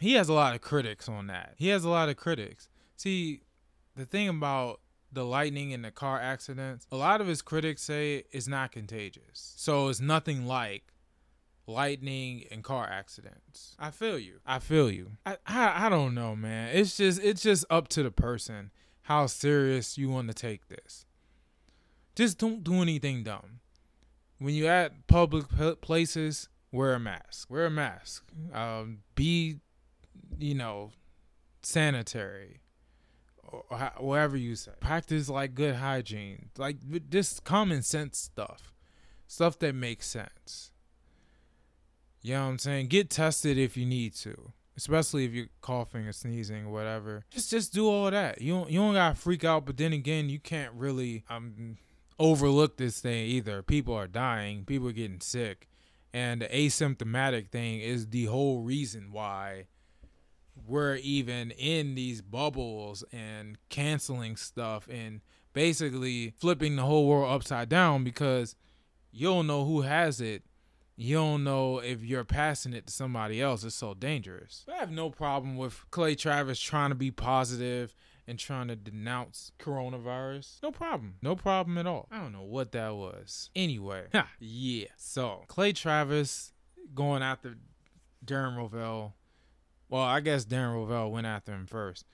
[0.00, 1.54] he has a lot of critics on that.
[1.56, 2.68] He has a lot of critics.
[2.96, 3.42] See,
[3.96, 8.24] the thing about the lightning and the car accidents, a lot of his critics say
[8.30, 9.54] it's not contagious.
[9.56, 10.84] So it's nothing like
[11.68, 13.76] lightning and car accidents.
[13.78, 14.40] I feel you.
[14.46, 15.12] I feel you.
[15.24, 16.74] I, I I don't know, man.
[16.74, 18.70] It's just it's just up to the person
[19.02, 21.06] how serious you want to take this.
[22.14, 23.60] Just don't do anything dumb.
[24.38, 25.46] When you're at public
[25.80, 27.50] places, wear a mask.
[27.50, 28.24] Wear a mask.
[28.52, 29.60] Um, be
[30.38, 30.92] you know,
[31.62, 32.60] sanitary
[33.42, 33.62] or
[33.98, 34.72] whatever you say.
[34.80, 36.76] Practice like good hygiene, like
[37.10, 38.72] just common sense stuff,
[39.26, 40.70] stuff that makes sense.
[42.28, 42.88] You know what I'm saying?
[42.88, 47.24] Get tested if you need to, especially if you're coughing or sneezing or whatever.
[47.30, 48.42] Just just do all that.
[48.42, 51.78] You don't you don't gotta freak out, but then again, you can't really um
[52.18, 53.62] overlook this thing either.
[53.62, 55.70] People are dying, people are getting sick,
[56.12, 59.68] and the asymptomatic thing is the whole reason why
[60.66, 65.22] we're even in these bubbles and canceling stuff and
[65.54, 68.54] basically flipping the whole world upside down because
[69.10, 70.42] you don't know who has it.
[71.00, 73.62] You don't know if you're passing it to somebody else.
[73.62, 74.66] It's so dangerous.
[74.68, 77.94] I have no problem with Clay Travis trying to be positive
[78.26, 80.60] and trying to denounce coronavirus.
[80.60, 81.14] No problem.
[81.22, 82.08] No problem at all.
[82.10, 83.48] I don't know what that was.
[83.54, 84.06] Anyway,
[84.40, 84.86] yeah.
[84.96, 86.52] So Clay Travis
[86.94, 87.56] going after
[88.26, 89.12] Darren Rovell
[89.88, 92.04] well, I guess Darren Rovell went after him first.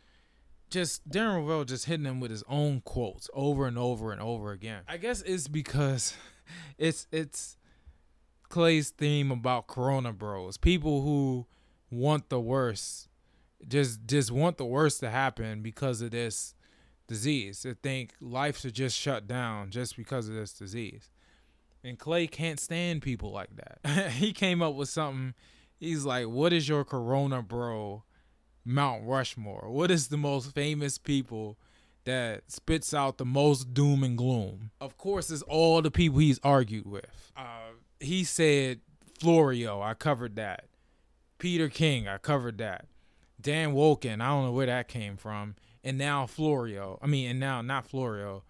[0.71, 4.53] Just Darren Rovell just hitting him with his own quotes over and over and over
[4.53, 4.83] again.
[4.89, 6.15] I guess it's because
[6.79, 7.57] it's it's
[8.55, 10.57] Clay's theme about Corona Bros.
[10.57, 11.47] People who
[11.91, 13.09] want the worst,
[13.67, 16.55] just just want the worst to happen because of this
[17.09, 17.65] disease.
[17.65, 21.11] They think life should just shut down just because of this disease.
[21.83, 24.11] And Clay can't stand people like that.
[24.13, 25.35] he came up with something
[25.81, 28.05] He's like, what is your Corona bro
[28.65, 29.69] Mount Rushmore?
[29.69, 31.59] What is the most famous people
[32.05, 34.71] that spits out the most doom and gloom?
[34.81, 37.33] Of course, it's all the people he's argued with.
[37.37, 37.73] Uh,
[38.05, 38.81] he said
[39.19, 40.67] Florio, I covered that.
[41.39, 42.87] Peter King, I covered that.
[43.41, 45.57] Dan Wolken, I don't know where that came from.
[45.83, 46.99] And now Florio.
[47.03, 48.45] I mean, and now not Florio.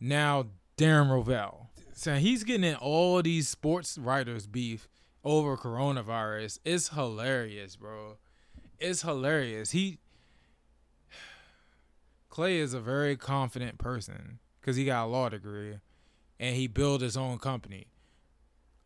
[0.00, 1.68] Now Darren Rovell.
[1.92, 4.88] So he's getting in all these sports writers beef
[5.24, 6.58] over coronavirus.
[6.64, 8.18] It's hilarious, bro.
[8.78, 9.72] It's hilarious.
[9.72, 9.98] He
[12.28, 15.78] Clay is a very confident person because he got a law degree
[16.38, 17.88] and he built his own company.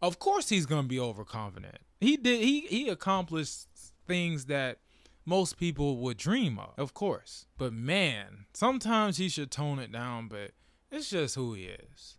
[0.03, 1.79] Of course he's gonna be overconfident.
[2.01, 3.69] He did he he accomplished
[4.07, 4.79] things that
[5.25, 7.47] most people would dream of, of course.
[7.57, 10.51] But man, sometimes he should tone it down, but
[10.91, 12.19] it's just who he is.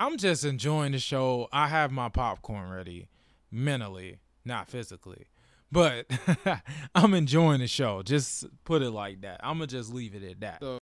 [0.00, 1.48] I'm just enjoying the show.
[1.52, 3.08] I have my popcorn ready
[3.50, 5.26] mentally, not physically.
[5.70, 6.06] But
[6.94, 8.02] I'm enjoying the show.
[8.02, 9.40] Just put it like that.
[9.42, 10.58] I'm gonna just leave it at that.
[10.62, 10.78] So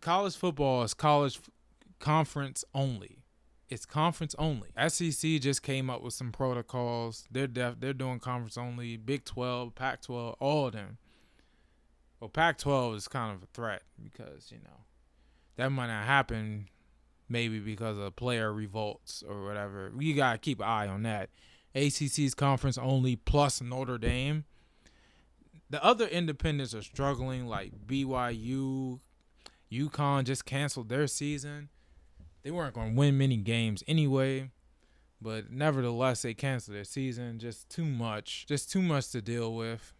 [0.00, 1.50] college football is college f-
[1.98, 3.24] conference only.
[3.68, 4.68] It's conference only.
[4.88, 7.26] SEC just came up with some protocols.
[7.30, 8.96] They're def- they're doing conference only.
[8.96, 10.98] Big 12, Pac 12, all of them.
[12.20, 14.84] Well, Pac 12 is kind of a threat because, you know,
[15.56, 16.68] that might not happen
[17.28, 19.92] maybe because of player revolts or whatever.
[19.98, 21.30] You got to keep an eye on that.
[21.74, 24.44] ACC's conference only plus Notre Dame.
[25.68, 29.00] The other independents are struggling, like BYU,
[29.72, 31.68] UConn just canceled their season.
[32.46, 34.52] They weren't going to win many games anyway,
[35.20, 37.40] but nevertheless, they canceled their season.
[37.40, 39.92] Just too much, just too much to deal with.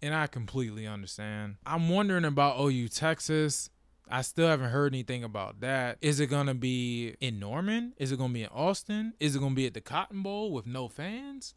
[0.00, 1.56] And I completely understand.
[1.66, 3.70] I'm wondering about OU Texas.
[4.08, 5.98] I still haven't heard anything about that.
[6.00, 7.92] Is it gonna be in Norman?
[7.96, 9.14] Is it gonna be in Austin?
[9.18, 11.56] Is it gonna be at the Cotton Bowl with no fans?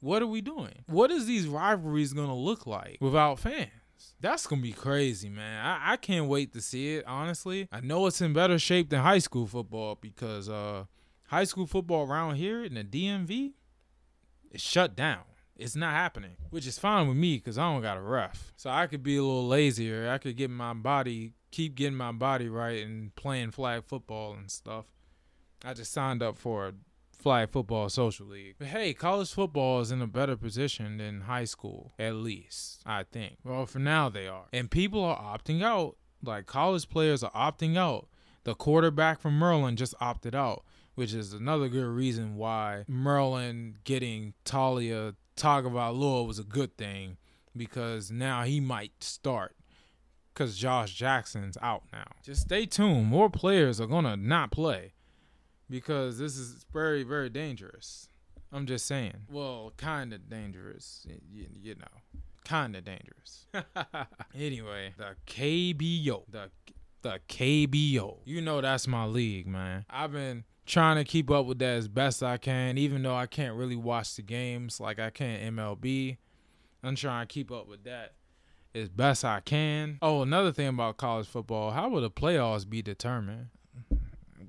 [0.00, 0.84] What are we doing?
[0.86, 3.68] What is these rivalries gonna look like without fans?
[4.20, 5.64] That's gonna be crazy, man.
[5.64, 7.68] I, I can't wait to see it, honestly.
[7.72, 10.84] I know it's in better shape than high school football because uh
[11.28, 13.52] high school football around here in the DMV
[14.50, 15.20] is shut down.
[15.56, 18.52] It's not happening, which is fine with me because I don't got a ref.
[18.56, 20.10] So I could be a little lazier.
[20.10, 24.50] I could get my body keep getting my body right and playing flag football and
[24.50, 24.86] stuff.
[25.64, 26.72] I just signed up for a
[27.22, 28.56] flag football social league.
[28.58, 33.04] But hey, college football is in a better position than high school, at least, I
[33.04, 33.36] think.
[33.44, 34.46] Well, for now they are.
[34.52, 35.96] And people are opting out.
[36.22, 38.08] Like college players are opting out.
[38.44, 44.34] The quarterback from Maryland just opted out, which is another good reason why Maryland getting
[44.44, 47.16] Taulia Tagovailoa was a good thing
[47.56, 49.56] because now he might start
[50.32, 52.06] because Josh Jackson's out now.
[52.22, 53.06] Just stay tuned.
[53.06, 54.94] More players are going to not play
[55.72, 58.10] because this is very, very dangerous.
[58.52, 59.26] I'm just saying.
[59.30, 62.20] Well, kind of dangerous, you, you know.
[62.44, 63.46] Kind of dangerous.
[64.34, 66.24] anyway, the KBO.
[66.28, 66.50] The
[67.00, 68.18] the KBO.
[68.26, 69.86] You know that's my league, man.
[69.88, 73.24] I've been trying to keep up with that as best I can, even though I
[73.24, 76.18] can't really watch the games like I can MLB.
[76.82, 78.12] I'm trying to keep up with that
[78.74, 79.98] as best I can.
[80.02, 83.48] Oh, another thing about college football, how will the playoffs be determined?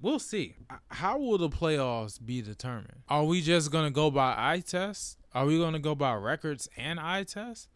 [0.04, 0.58] We'll see.
[0.90, 3.04] How will the playoffs be determined?
[3.08, 5.18] Are we just gonna go by eye test?
[5.34, 7.70] Are we gonna go by records and eye test?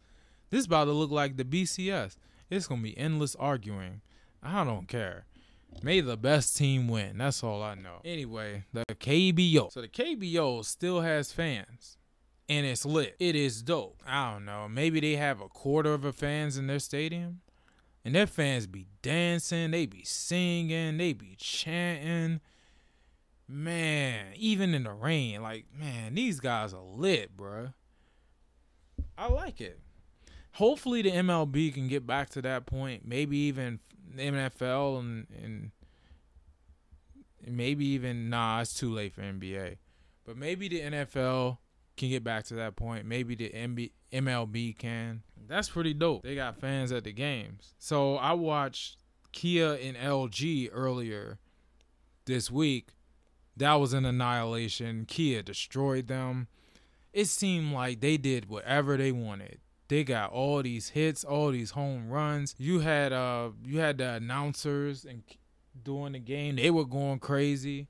[0.50, 2.18] This about to look like the BCS.
[2.50, 4.02] It's gonna be endless arguing.
[4.44, 5.26] I don't care.
[5.82, 7.18] May the best team win.
[7.20, 8.02] That's all I know.
[8.04, 9.72] Anyway, the KBO.
[9.72, 11.98] So the KBO still has fans.
[12.50, 13.16] And it's lit.
[13.20, 14.04] It is dope.
[14.06, 14.68] I don't know.
[14.68, 17.40] Maybe they have a quarter of the fans in their stadium.
[18.08, 22.40] And their fans be dancing, they be singing, they be chanting.
[23.50, 27.74] Man, even in the rain, like, man, these guys are lit, bruh.
[29.18, 29.82] I like it.
[30.54, 33.06] Hopefully the MLB can get back to that point.
[33.06, 33.82] Maybe even
[34.16, 35.72] the NFL and, and
[37.46, 39.80] maybe even nah, it's too late for NBA.
[40.26, 41.58] But maybe the NFL
[41.98, 43.06] can get back to that point.
[43.06, 45.24] Maybe the MB, MLB can.
[45.48, 46.24] That's pretty dope.
[46.24, 47.74] They got fans at the games.
[47.80, 48.98] So I watched
[49.32, 51.40] Kia and LG earlier
[52.26, 52.90] this week.
[53.56, 55.06] That was an annihilation.
[55.06, 56.48] Kia destroyed them.
[57.14, 59.60] It seemed like they did whatever they wanted.
[59.88, 62.54] They got all these hits, all these home runs.
[62.58, 65.24] You had uh you had the announcers and
[65.84, 67.88] during the game, they were going crazy.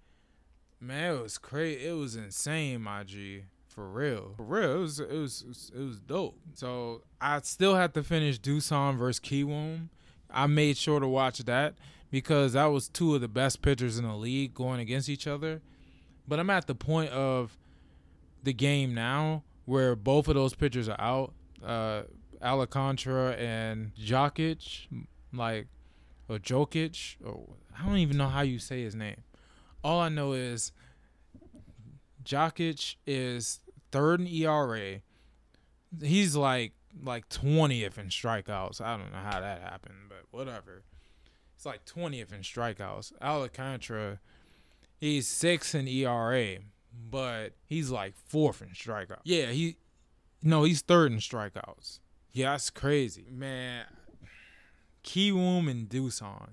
[0.80, 1.88] Man, it was crazy.
[1.88, 3.46] It was insane, my G.
[3.78, 6.36] For real, for real, it was it was it was dope.
[6.56, 9.90] So I still have to finish Doosan versus Kiwoom.
[10.32, 11.76] I made sure to watch that
[12.10, 15.62] because that was two of the best pitchers in the league going against each other.
[16.28, 17.56] But I'm at the point of
[18.42, 21.36] the game now where both of those pitchers are out.
[21.64, 22.02] Uh,
[22.42, 24.88] Alcantara and Jokisch,
[25.32, 25.68] like
[26.28, 27.44] or Jokisch, or
[27.80, 29.22] I don't even know how you say his name.
[29.84, 30.72] All I know is
[32.26, 33.60] Jokisch is
[33.92, 35.02] third in ERA.
[36.02, 36.74] He's like
[37.04, 38.82] like 20th in strikeouts.
[38.82, 40.84] I don't know how that happened, but whatever.
[41.56, 43.14] It's like 20th in strikeouts.
[43.22, 44.20] Alcantara,
[45.00, 46.58] he's sixth in ERA,
[47.10, 49.22] but he's like fourth in strikeouts.
[49.24, 49.78] Yeah, he
[50.42, 52.00] no, he's third in strikeouts.
[52.32, 53.26] Yeah, that's crazy.
[53.32, 53.86] Man,
[55.04, 56.50] Kiwoom and Doosan.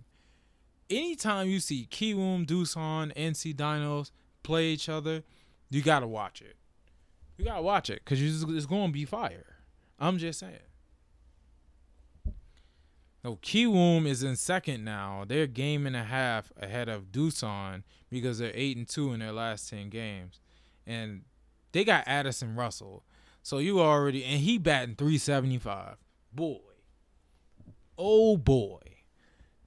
[0.88, 4.10] Anytime you see Kiwoom, Doosan, NC Dinos
[4.42, 5.22] play each other,
[5.68, 6.56] you gotta watch it.
[7.36, 9.56] You gotta watch it because it's to be fire.
[9.98, 10.58] I'm just saying.
[13.24, 15.24] No, Kiwoom is in second now.
[15.26, 19.32] They're game and a half ahead of Doosan because they're eight and two in their
[19.32, 20.40] last ten games,
[20.86, 21.22] and
[21.72, 23.04] they got Addison Russell.
[23.42, 25.96] So you already and he batting 375.
[26.32, 26.58] Boy.
[27.98, 28.80] Oh boy.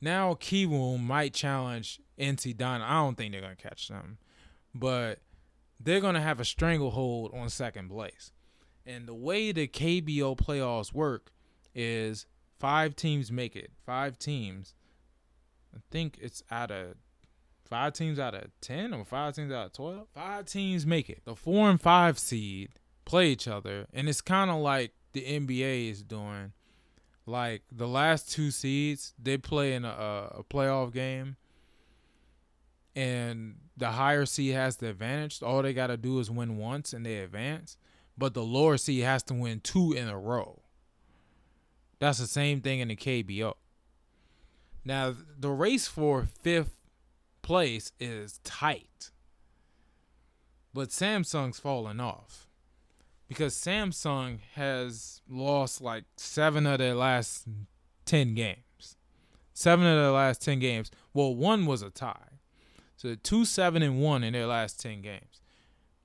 [0.02, 2.84] Now Kiwoom might challenge NC Dino.
[2.84, 4.18] I don't think they're gonna catch them.
[4.74, 5.20] But
[5.80, 8.32] they're going to have a stranglehold on second place.
[8.86, 11.32] And the way the KBO playoffs work
[11.76, 12.26] is
[12.60, 13.72] five teams make it.
[13.86, 14.74] Five teams.
[15.76, 16.96] I think it's out of
[17.68, 20.08] five teams out of 10 or five teams out of 12.
[20.14, 21.22] Five teams make it.
[21.26, 22.70] The four and five seed
[23.06, 23.88] play each other.
[23.94, 26.54] And it's kind of like the NBA is doing.
[27.26, 31.36] Like the last two seeds, they play in a, a playoff game.
[32.98, 35.44] And the higher seed has the advantage.
[35.44, 37.78] All they got to do is win once and they advance.
[38.18, 40.64] But the lower seed has to win two in a row.
[42.00, 43.54] That's the same thing in the KBO.
[44.84, 46.76] Now, the race for fifth
[47.44, 49.12] place is tight.
[50.74, 52.48] But Samsung's falling off.
[53.28, 57.46] Because Samsung has lost like seven of their last
[58.06, 58.96] 10 games.
[59.54, 60.90] Seven of their last 10 games.
[61.14, 62.37] Well, one was a tie.
[62.98, 65.40] So two seven and one in their last ten games,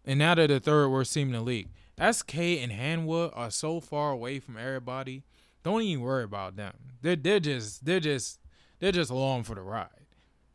[0.04, 1.70] and now they're the third worst team in the league.
[1.98, 5.24] SK and Hanwha are so far away from everybody.
[5.62, 6.74] Don't even worry about them.
[7.00, 8.40] They're they're just they're just
[8.78, 9.88] they're just along for the ride.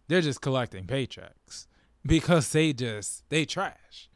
[0.08, 1.66] They're just collecting paychecks
[2.06, 4.10] because they just they trash.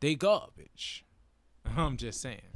[0.00, 1.04] They garbage.
[1.76, 2.53] I'm just saying.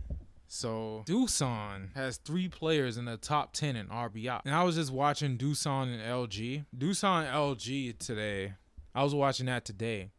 [0.50, 4.40] So Doosan has three players in the top 10 in RBI.
[4.46, 6.64] And I was just watching Doosan and LG.
[6.76, 8.54] Doosan LG today.
[8.94, 10.10] I was watching that today.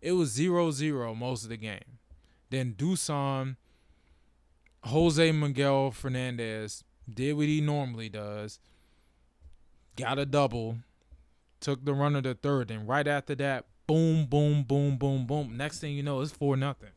[0.00, 1.98] It was 0-0 most of the game.
[2.48, 3.56] Then Doosan,
[4.84, 8.58] Jose Miguel Fernandez did what he normally does.
[9.94, 10.78] Got a double.
[11.60, 12.70] Took the runner to third.
[12.70, 15.54] And right after that, boom, boom, boom, boom, boom.
[15.54, 16.90] Next thing you know, it's 4 nothing.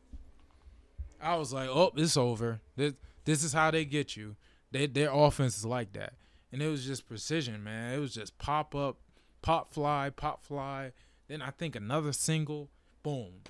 [1.22, 2.60] I was like, oh, it's over.
[2.76, 2.94] This
[3.24, 4.36] this is how they get you.
[4.72, 6.14] They, their offense is like that,
[6.52, 7.94] and it was just precision, man.
[7.94, 8.98] It was just pop up,
[9.42, 10.92] pop fly, pop fly.
[11.28, 12.70] Then I think another single,
[13.02, 13.42] boom,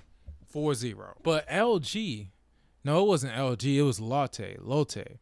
[0.53, 1.13] 4-0.
[1.23, 2.27] But LG,
[2.83, 3.75] no, it wasn't LG.
[3.75, 4.57] It was Lotte.
[4.59, 5.19] Lotte.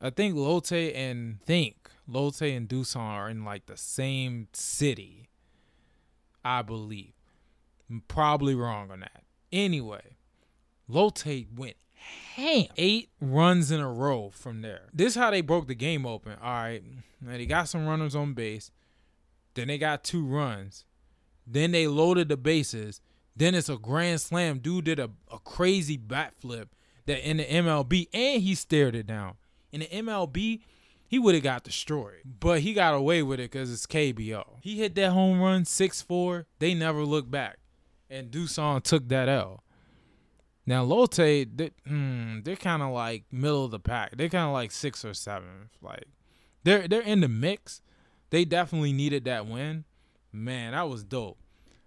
[0.00, 5.28] I think Lotte and think Lotte and Doosan are in like the same city.
[6.44, 7.14] I believe.
[7.90, 9.24] I'm probably wrong on that.
[9.50, 10.17] Anyway,
[10.88, 11.76] Lotte went
[12.34, 12.66] ham.
[12.76, 14.88] Eight runs in a row from there.
[14.92, 16.36] This is how they broke the game open.
[16.42, 16.82] All right.
[17.20, 18.70] Now they got some runners on base.
[19.54, 20.84] Then they got two runs.
[21.46, 23.00] Then they loaded the bases.
[23.36, 24.58] Then it's a grand slam.
[24.58, 26.74] Dude did a, a crazy bat flip
[27.06, 29.34] that in the MLB and he stared it down.
[29.72, 30.60] In the MLB,
[31.06, 32.20] he would have got destroyed.
[32.40, 34.44] But he got away with it because it's KBO.
[34.60, 36.46] He hit that home run 6 4.
[36.58, 37.58] They never looked back.
[38.10, 39.62] And Doosan took that L.
[40.68, 44.18] Now Lotte, they, hmm, they're kind of like middle of the pack.
[44.18, 45.70] They're kind of like six or seven.
[45.80, 46.04] Like
[46.62, 47.80] they're they're in the mix.
[48.28, 49.84] They definitely needed that win.
[50.30, 51.38] Man, that was dope.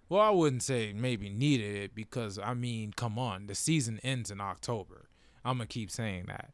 [0.08, 4.32] Well, I wouldn't say maybe needed it because I mean, come on, the season ends
[4.32, 5.08] in October.
[5.44, 6.50] I'm gonna keep saying that.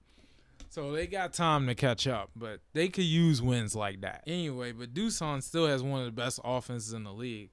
[0.68, 4.22] So they got time to catch up, but they could use wins like that.
[4.26, 7.53] Anyway, but Doosan still has one of the best offenses in the league.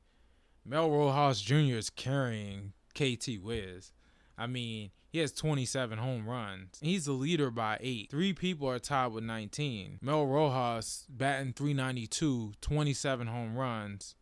[0.66, 1.78] Mel Rojas Jr.
[1.78, 3.94] is carrying KT Wiz.
[4.38, 6.78] I mean, he has 27 home runs.
[6.82, 8.10] He's the leader by eight.
[8.12, 10.00] Three people are tied with 19.
[10.02, 14.16] Mel Rojas batting 392, 27 home runs,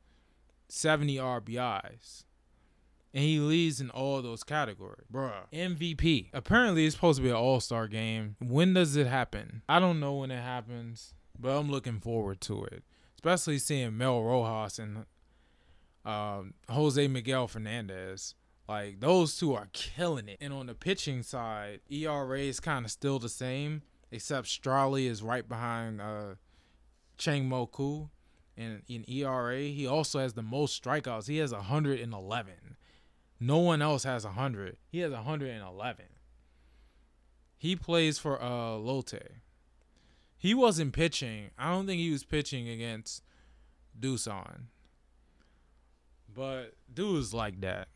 [0.69, 2.25] 70 RBIs.
[3.11, 5.05] And he leads in all those categories.
[5.11, 5.45] Bruh.
[5.51, 6.29] MVP.
[6.33, 8.35] Apparently, it's supposed to be an all star game.
[8.39, 9.61] When does it happen?
[9.69, 12.83] I don't know when it happens, but I'm looking forward to it.
[13.15, 15.05] Especially seeing Mel Rojas and
[16.05, 18.35] um, Jose Miguel Fernandez.
[18.67, 20.37] Like those two are killing it.
[20.39, 25.21] And on the pitching side, ERA is kind of still the same, except Straily is
[25.21, 26.35] right behind uh,
[27.17, 28.09] Chang Mo Koo.
[28.55, 31.27] And in ERA, he also has the most strikeouts.
[31.27, 32.53] He has 111.
[33.39, 34.77] No one else has 100.
[34.91, 36.05] He has 111.
[37.57, 39.31] He plays for uh Lotte.
[40.37, 41.51] He wasn't pitching.
[41.57, 43.23] I don't think he was pitching against
[43.99, 44.63] Doosan.
[46.33, 47.87] But dudes like that.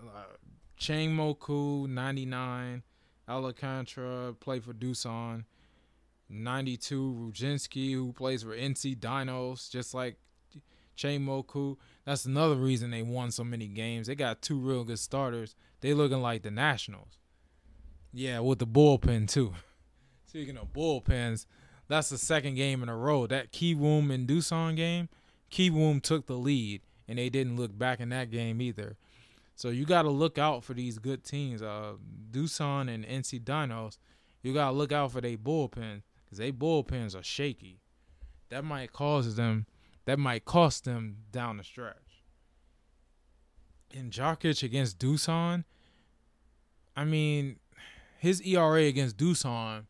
[0.00, 0.22] Uh,
[0.76, 2.82] Chang Mo Koo, 99.
[3.28, 5.44] Alcantara, play for Doosan.
[6.28, 10.16] 92, Rucinski, who plays for NC Dinos, just like
[10.96, 11.78] Chang Mo Koo.
[12.04, 14.06] That's another reason they won so many games.
[14.06, 15.54] They got two real good starters.
[15.80, 17.18] They looking like the Nationals.
[18.12, 19.52] Yeah, with the bullpen too.
[20.26, 21.46] Speaking of bullpens,
[21.88, 23.26] that's the second game in a row.
[23.26, 25.08] That Kiwoom and Doosan game,
[25.50, 28.96] Kiwoom took the lead, and they didn't look back in that game either.
[29.56, 31.62] So you got to look out for these good teams.
[31.62, 31.94] Uh,
[32.30, 33.96] Doosan and NC Dinos,
[34.42, 37.80] you got to look out for their bullpen because their bullpens are shaky.
[38.50, 39.66] That might cause them,
[40.04, 42.22] that might cost them down the stretch.
[43.94, 45.64] And Jokisch against Doosan,
[46.94, 47.56] I mean,
[48.18, 49.86] his ERA against Doosan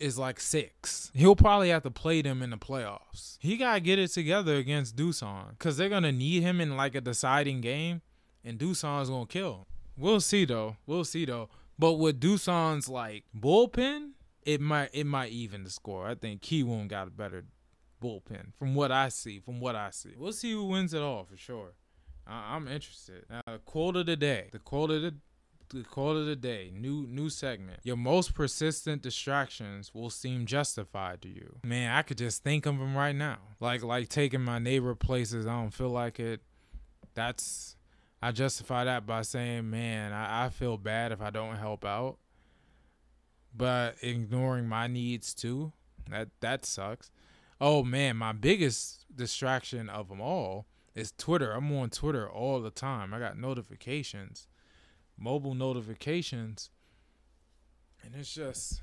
[0.00, 1.12] is like six.
[1.14, 3.36] He'll probably have to play them in the playoffs.
[3.40, 7.00] He gotta get it together against Doosan because they're gonna need him in like a
[7.00, 8.00] deciding game
[8.44, 9.66] and Doosan's gonna kill.
[9.96, 10.76] We'll see though.
[10.86, 11.48] We'll see though.
[11.78, 14.10] But with Doosan's like bullpen,
[14.42, 16.06] it might it might even the score.
[16.06, 17.44] I think Kiwoom got a better
[18.02, 19.40] bullpen from what I see.
[19.40, 21.74] From what I see, we'll see who wins it all for sure.
[22.26, 23.24] I, am interested.
[23.30, 24.48] Now, the quote of the day.
[24.52, 25.14] The quote of the
[25.70, 26.70] the quote of the day.
[26.74, 27.80] New new segment.
[27.82, 31.58] Your most persistent distractions will seem justified to you.
[31.64, 33.38] Man, I could just think of them right now.
[33.60, 35.46] Like like taking my neighbor places.
[35.46, 36.40] I don't feel like it.
[37.14, 37.76] That's
[38.20, 42.18] I justify that by saying, man, I, I feel bad if I don't help out.
[43.56, 45.72] But ignoring my needs too,
[46.10, 47.10] that that sucks.
[47.60, 51.52] Oh man, my biggest distraction of them all is Twitter.
[51.52, 53.14] I'm on Twitter all the time.
[53.14, 54.46] I got notifications,
[55.16, 56.70] mobile notifications,
[58.02, 58.82] and it's just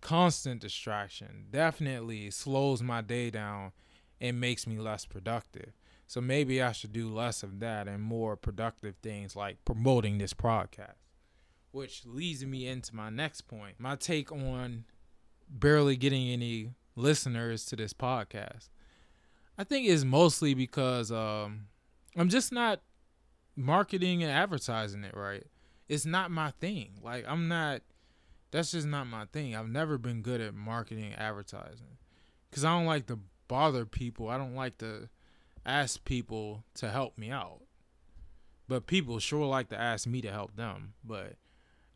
[0.00, 1.46] constant distraction.
[1.50, 3.72] Definitely slows my day down
[4.20, 5.72] and makes me less productive.
[6.08, 10.32] So maybe I should do less of that and more productive things like promoting this
[10.32, 10.94] podcast.
[11.70, 13.74] Which leads me into my next point.
[13.78, 14.86] My take on
[15.50, 18.70] barely getting any listeners to this podcast.
[19.58, 21.66] I think is mostly because um,
[22.16, 22.80] I'm just not
[23.54, 25.44] marketing and advertising it right.
[25.90, 26.92] It's not my thing.
[27.02, 27.82] Like I'm not.
[28.50, 29.54] That's just not my thing.
[29.54, 31.98] I've never been good at marketing advertising
[32.48, 34.30] because I don't like to bother people.
[34.30, 35.10] I don't like to
[35.68, 37.60] ask people to help me out.
[38.66, 40.94] But people sure like to ask me to help them.
[41.04, 41.34] But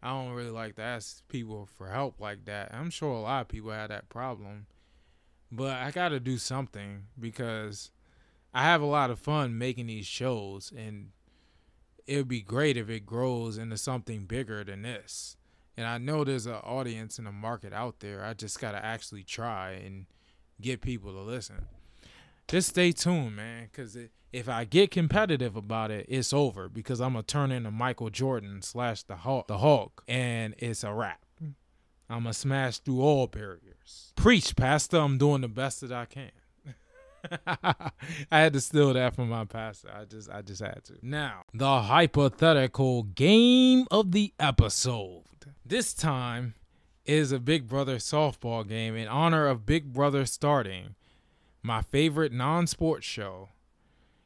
[0.03, 2.75] I don't really like to ask people for help like that.
[2.75, 4.67] I'm sure a lot of people have that problem.
[5.51, 7.91] But I got to do something because
[8.55, 11.11] I have a lot of fun making these shows and
[12.07, 15.37] it would be great if it grows into something bigger than this.
[15.77, 18.25] And I know there's an audience and a market out there.
[18.25, 20.07] I just got to actually try and
[20.61, 21.67] get people to listen.
[22.49, 23.97] Just stay tuned, man, because
[24.33, 28.63] if I get competitive about it, it's over because I'm gonna turn into Michael Jordan
[28.63, 31.25] slash the Hulk, the Hulk, and it's a wrap.
[32.11, 34.13] I'm gonna smash through all barriers.
[34.17, 34.99] Preach, Pastor.
[34.99, 36.31] I'm doing the best that I can.
[37.47, 39.91] I had to steal that from my pastor.
[39.95, 40.95] I just I just had to.
[41.03, 45.23] Now, the hypothetical game of the episode.
[45.65, 46.55] This time
[47.05, 50.95] is a Big Brother softball game in honor of Big Brother starting
[51.63, 53.51] my favorite non-sports show.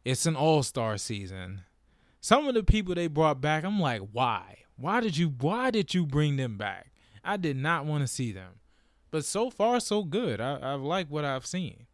[0.04, 1.62] It's an all-star season.
[2.20, 4.58] Some of the people they brought back, I'm like, why?
[4.76, 6.92] Why did you why did you bring them back?
[7.24, 8.60] I did not want to see them.
[9.10, 10.40] But so far so good.
[10.40, 11.86] I, I've liked what I've seen.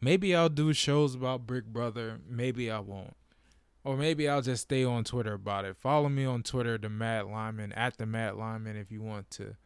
[0.00, 2.18] Maybe I'll do shows about Big Brother.
[2.28, 3.14] Maybe I won't.
[3.84, 5.76] Or maybe I'll just stay on Twitter about it.
[5.76, 9.56] Follow me on Twitter, the Matt Lyman, at the Matt Lyman, if you want to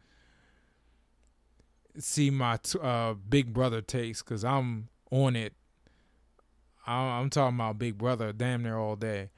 [1.97, 5.53] see my uh, Big Brother takes, because I'm on it.
[6.87, 9.29] I'm talking about Big Brother damn near all day.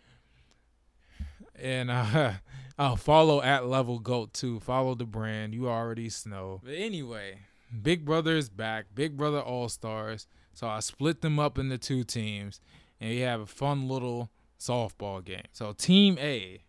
[1.55, 2.33] And uh,
[2.77, 4.59] I'll follow at Level Goat too.
[4.59, 5.53] Follow the brand.
[5.53, 6.61] You already know.
[6.63, 7.39] But anyway,
[7.81, 8.87] Big Brother is back.
[8.93, 10.27] Big Brother All Stars.
[10.53, 12.59] So I split them up into two teams,
[12.99, 15.45] and we have a fun little softball game.
[15.51, 16.63] So Team A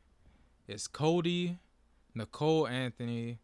[0.67, 1.59] is Cody,
[2.15, 3.39] Nicole Anthony,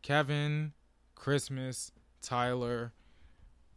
[0.00, 0.72] Kevin,
[1.14, 1.92] Christmas,
[2.22, 2.92] Tyler,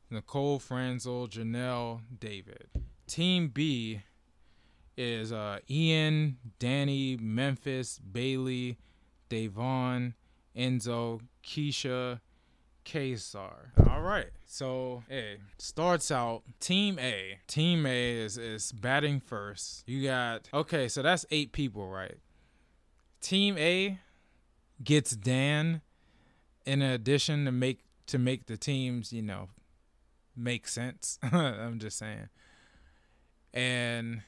[0.10, 2.68] Nicole Franzel, Janelle, David.
[3.08, 4.02] Team B
[4.98, 8.78] is uh, Ian, Dani, Memphis, Bayleigh,
[9.30, 10.14] Da'Vonne,
[10.56, 12.22] Enzo, Keesha,
[12.86, 13.88] Kaysar.
[13.90, 14.30] All right.
[14.46, 17.40] So, hey, starts out Team A.
[17.48, 19.84] Team A is, is batting first.
[19.88, 22.18] You got, okay, so that's eight people, right?
[23.22, 24.00] Team A
[24.84, 25.82] gets Dan
[26.66, 29.50] in addition to make to make the teams, you know,
[30.36, 31.20] make sense.
[31.32, 32.30] I'm just saying.
[33.54, 34.22] And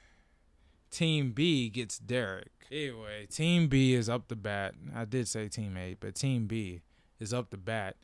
[0.92, 2.52] Team B gets Derrick.
[2.72, 4.76] Anyway, Team B is up the bat.
[4.96, 6.82] I did say Team A, but Team B
[7.20, 7.96] is up the bat.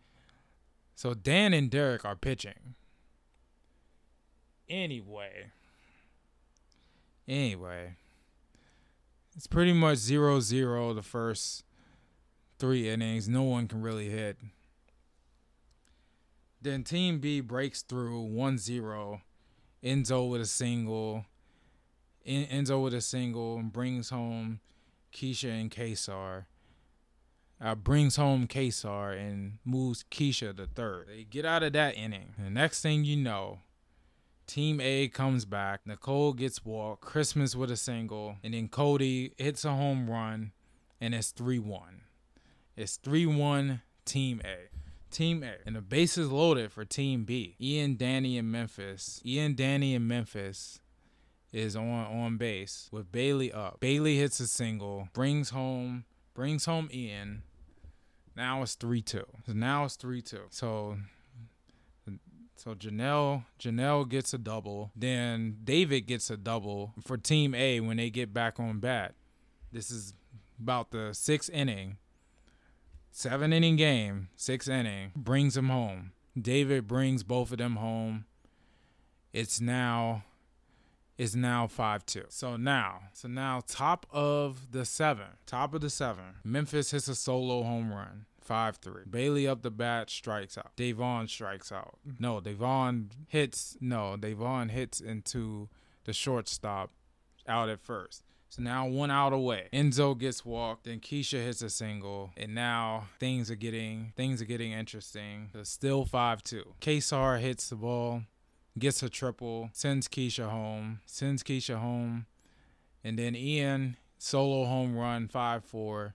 [0.95, 2.75] So Dan and Derek are pitching.
[4.69, 5.51] Anyway.
[7.27, 7.95] Anyway.
[9.35, 11.65] It's pretty much 0 0 the first
[12.59, 13.27] three innings.
[13.27, 14.37] No one can really hit.
[16.63, 19.21] Then Team B breaks through 1 0.
[19.83, 21.25] Enzo with a single.
[22.25, 24.61] Enzo with a single and brings home
[25.13, 26.45] Keesha and Kaysar
[27.63, 31.07] uh, brings home Kaysar and moves Keesha to third.
[31.07, 32.33] They get out of that inning.
[32.37, 33.59] The next thing you know,
[34.47, 35.81] Team A comes back.
[35.85, 37.01] Nicole gets walked.
[37.01, 38.35] Christmas with a single.
[38.43, 40.51] And then Cody hits a home run.
[40.99, 42.01] And it's 3 1.
[42.75, 44.72] It's 3 1 Team A.
[45.13, 45.55] Team A.
[45.65, 47.55] And the bases loaded for Team B.
[47.61, 49.21] Ian, Dani, and Memphis.
[49.25, 50.79] Ian, Dani, and Memphis
[51.53, 53.79] is on on base with Bayleigh up.
[53.79, 57.43] Bayleigh hits a single, brings home brings home Ian.
[58.35, 59.25] Now it's three two.
[59.45, 60.41] So now it's three two.
[60.49, 60.97] So
[62.55, 64.91] so Janelle Janelle gets a double.
[64.95, 69.13] Then David gets a double for Team A when they get back on bat.
[69.71, 70.15] This is
[70.59, 71.97] about the sixth inning.
[73.15, 76.13] Seven inning game, six inning, brings them home.
[76.35, 78.25] David brings both of them home.
[79.31, 80.23] It's now
[81.15, 82.23] is now 5-2.
[82.29, 86.37] So now, so now top of the seven, top of the seven.
[86.43, 88.25] Memphis hits a solo home run.
[88.49, 89.07] 5-3.
[89.07, 90.75] Bayleigh up the bat strikes out.
[90.75, 91.99] Da'Vonne strikes out.
[92.17, 95.69] No, Da'Vonne hits no, Da'Vonne hits into
[96.05, 96.89] the shortstop
[97.47, 98.23] out at first.
[98.55, 99.67] So now one out away.
[99.73, 104.45] Enzo gets walked, then Keesha hits a single, and now things are getting things are
[104.45, 105.49] getting interesting.
[105.55, 106.63] It's still 5-2.
[106.79, 108.21] Kaysar hits the ball
[108.77, 112.27] gets a triple, sends Keesha home, sends Keesha home,
[113.03, 116.13] and then Ian solo home run, 5 4.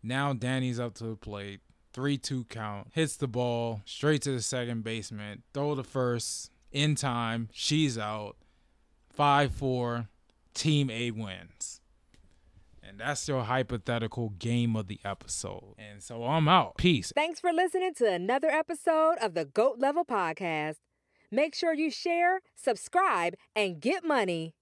[0.00, 1.60] Now Dani's up to the plate,
[1.92, 6.94] 3 2 count, hits the ball straight to the second basement, throw the first in
[6.94, 8.36] time, she's out,
[9.10, 10.08] 5 4,
[10.54, 11.80] Team A wins.
[12.82, 15.74] And that's your hypothetical game of the episode.
[15.78, 16.76] And so I'm out.
[16.76, 17.12] Peace.
[17.14, 20.76] Thanks for listening to another episode of the GOAT Level Podcast.
[21.30, 24.54] Make sure you share, subscribe, and get money.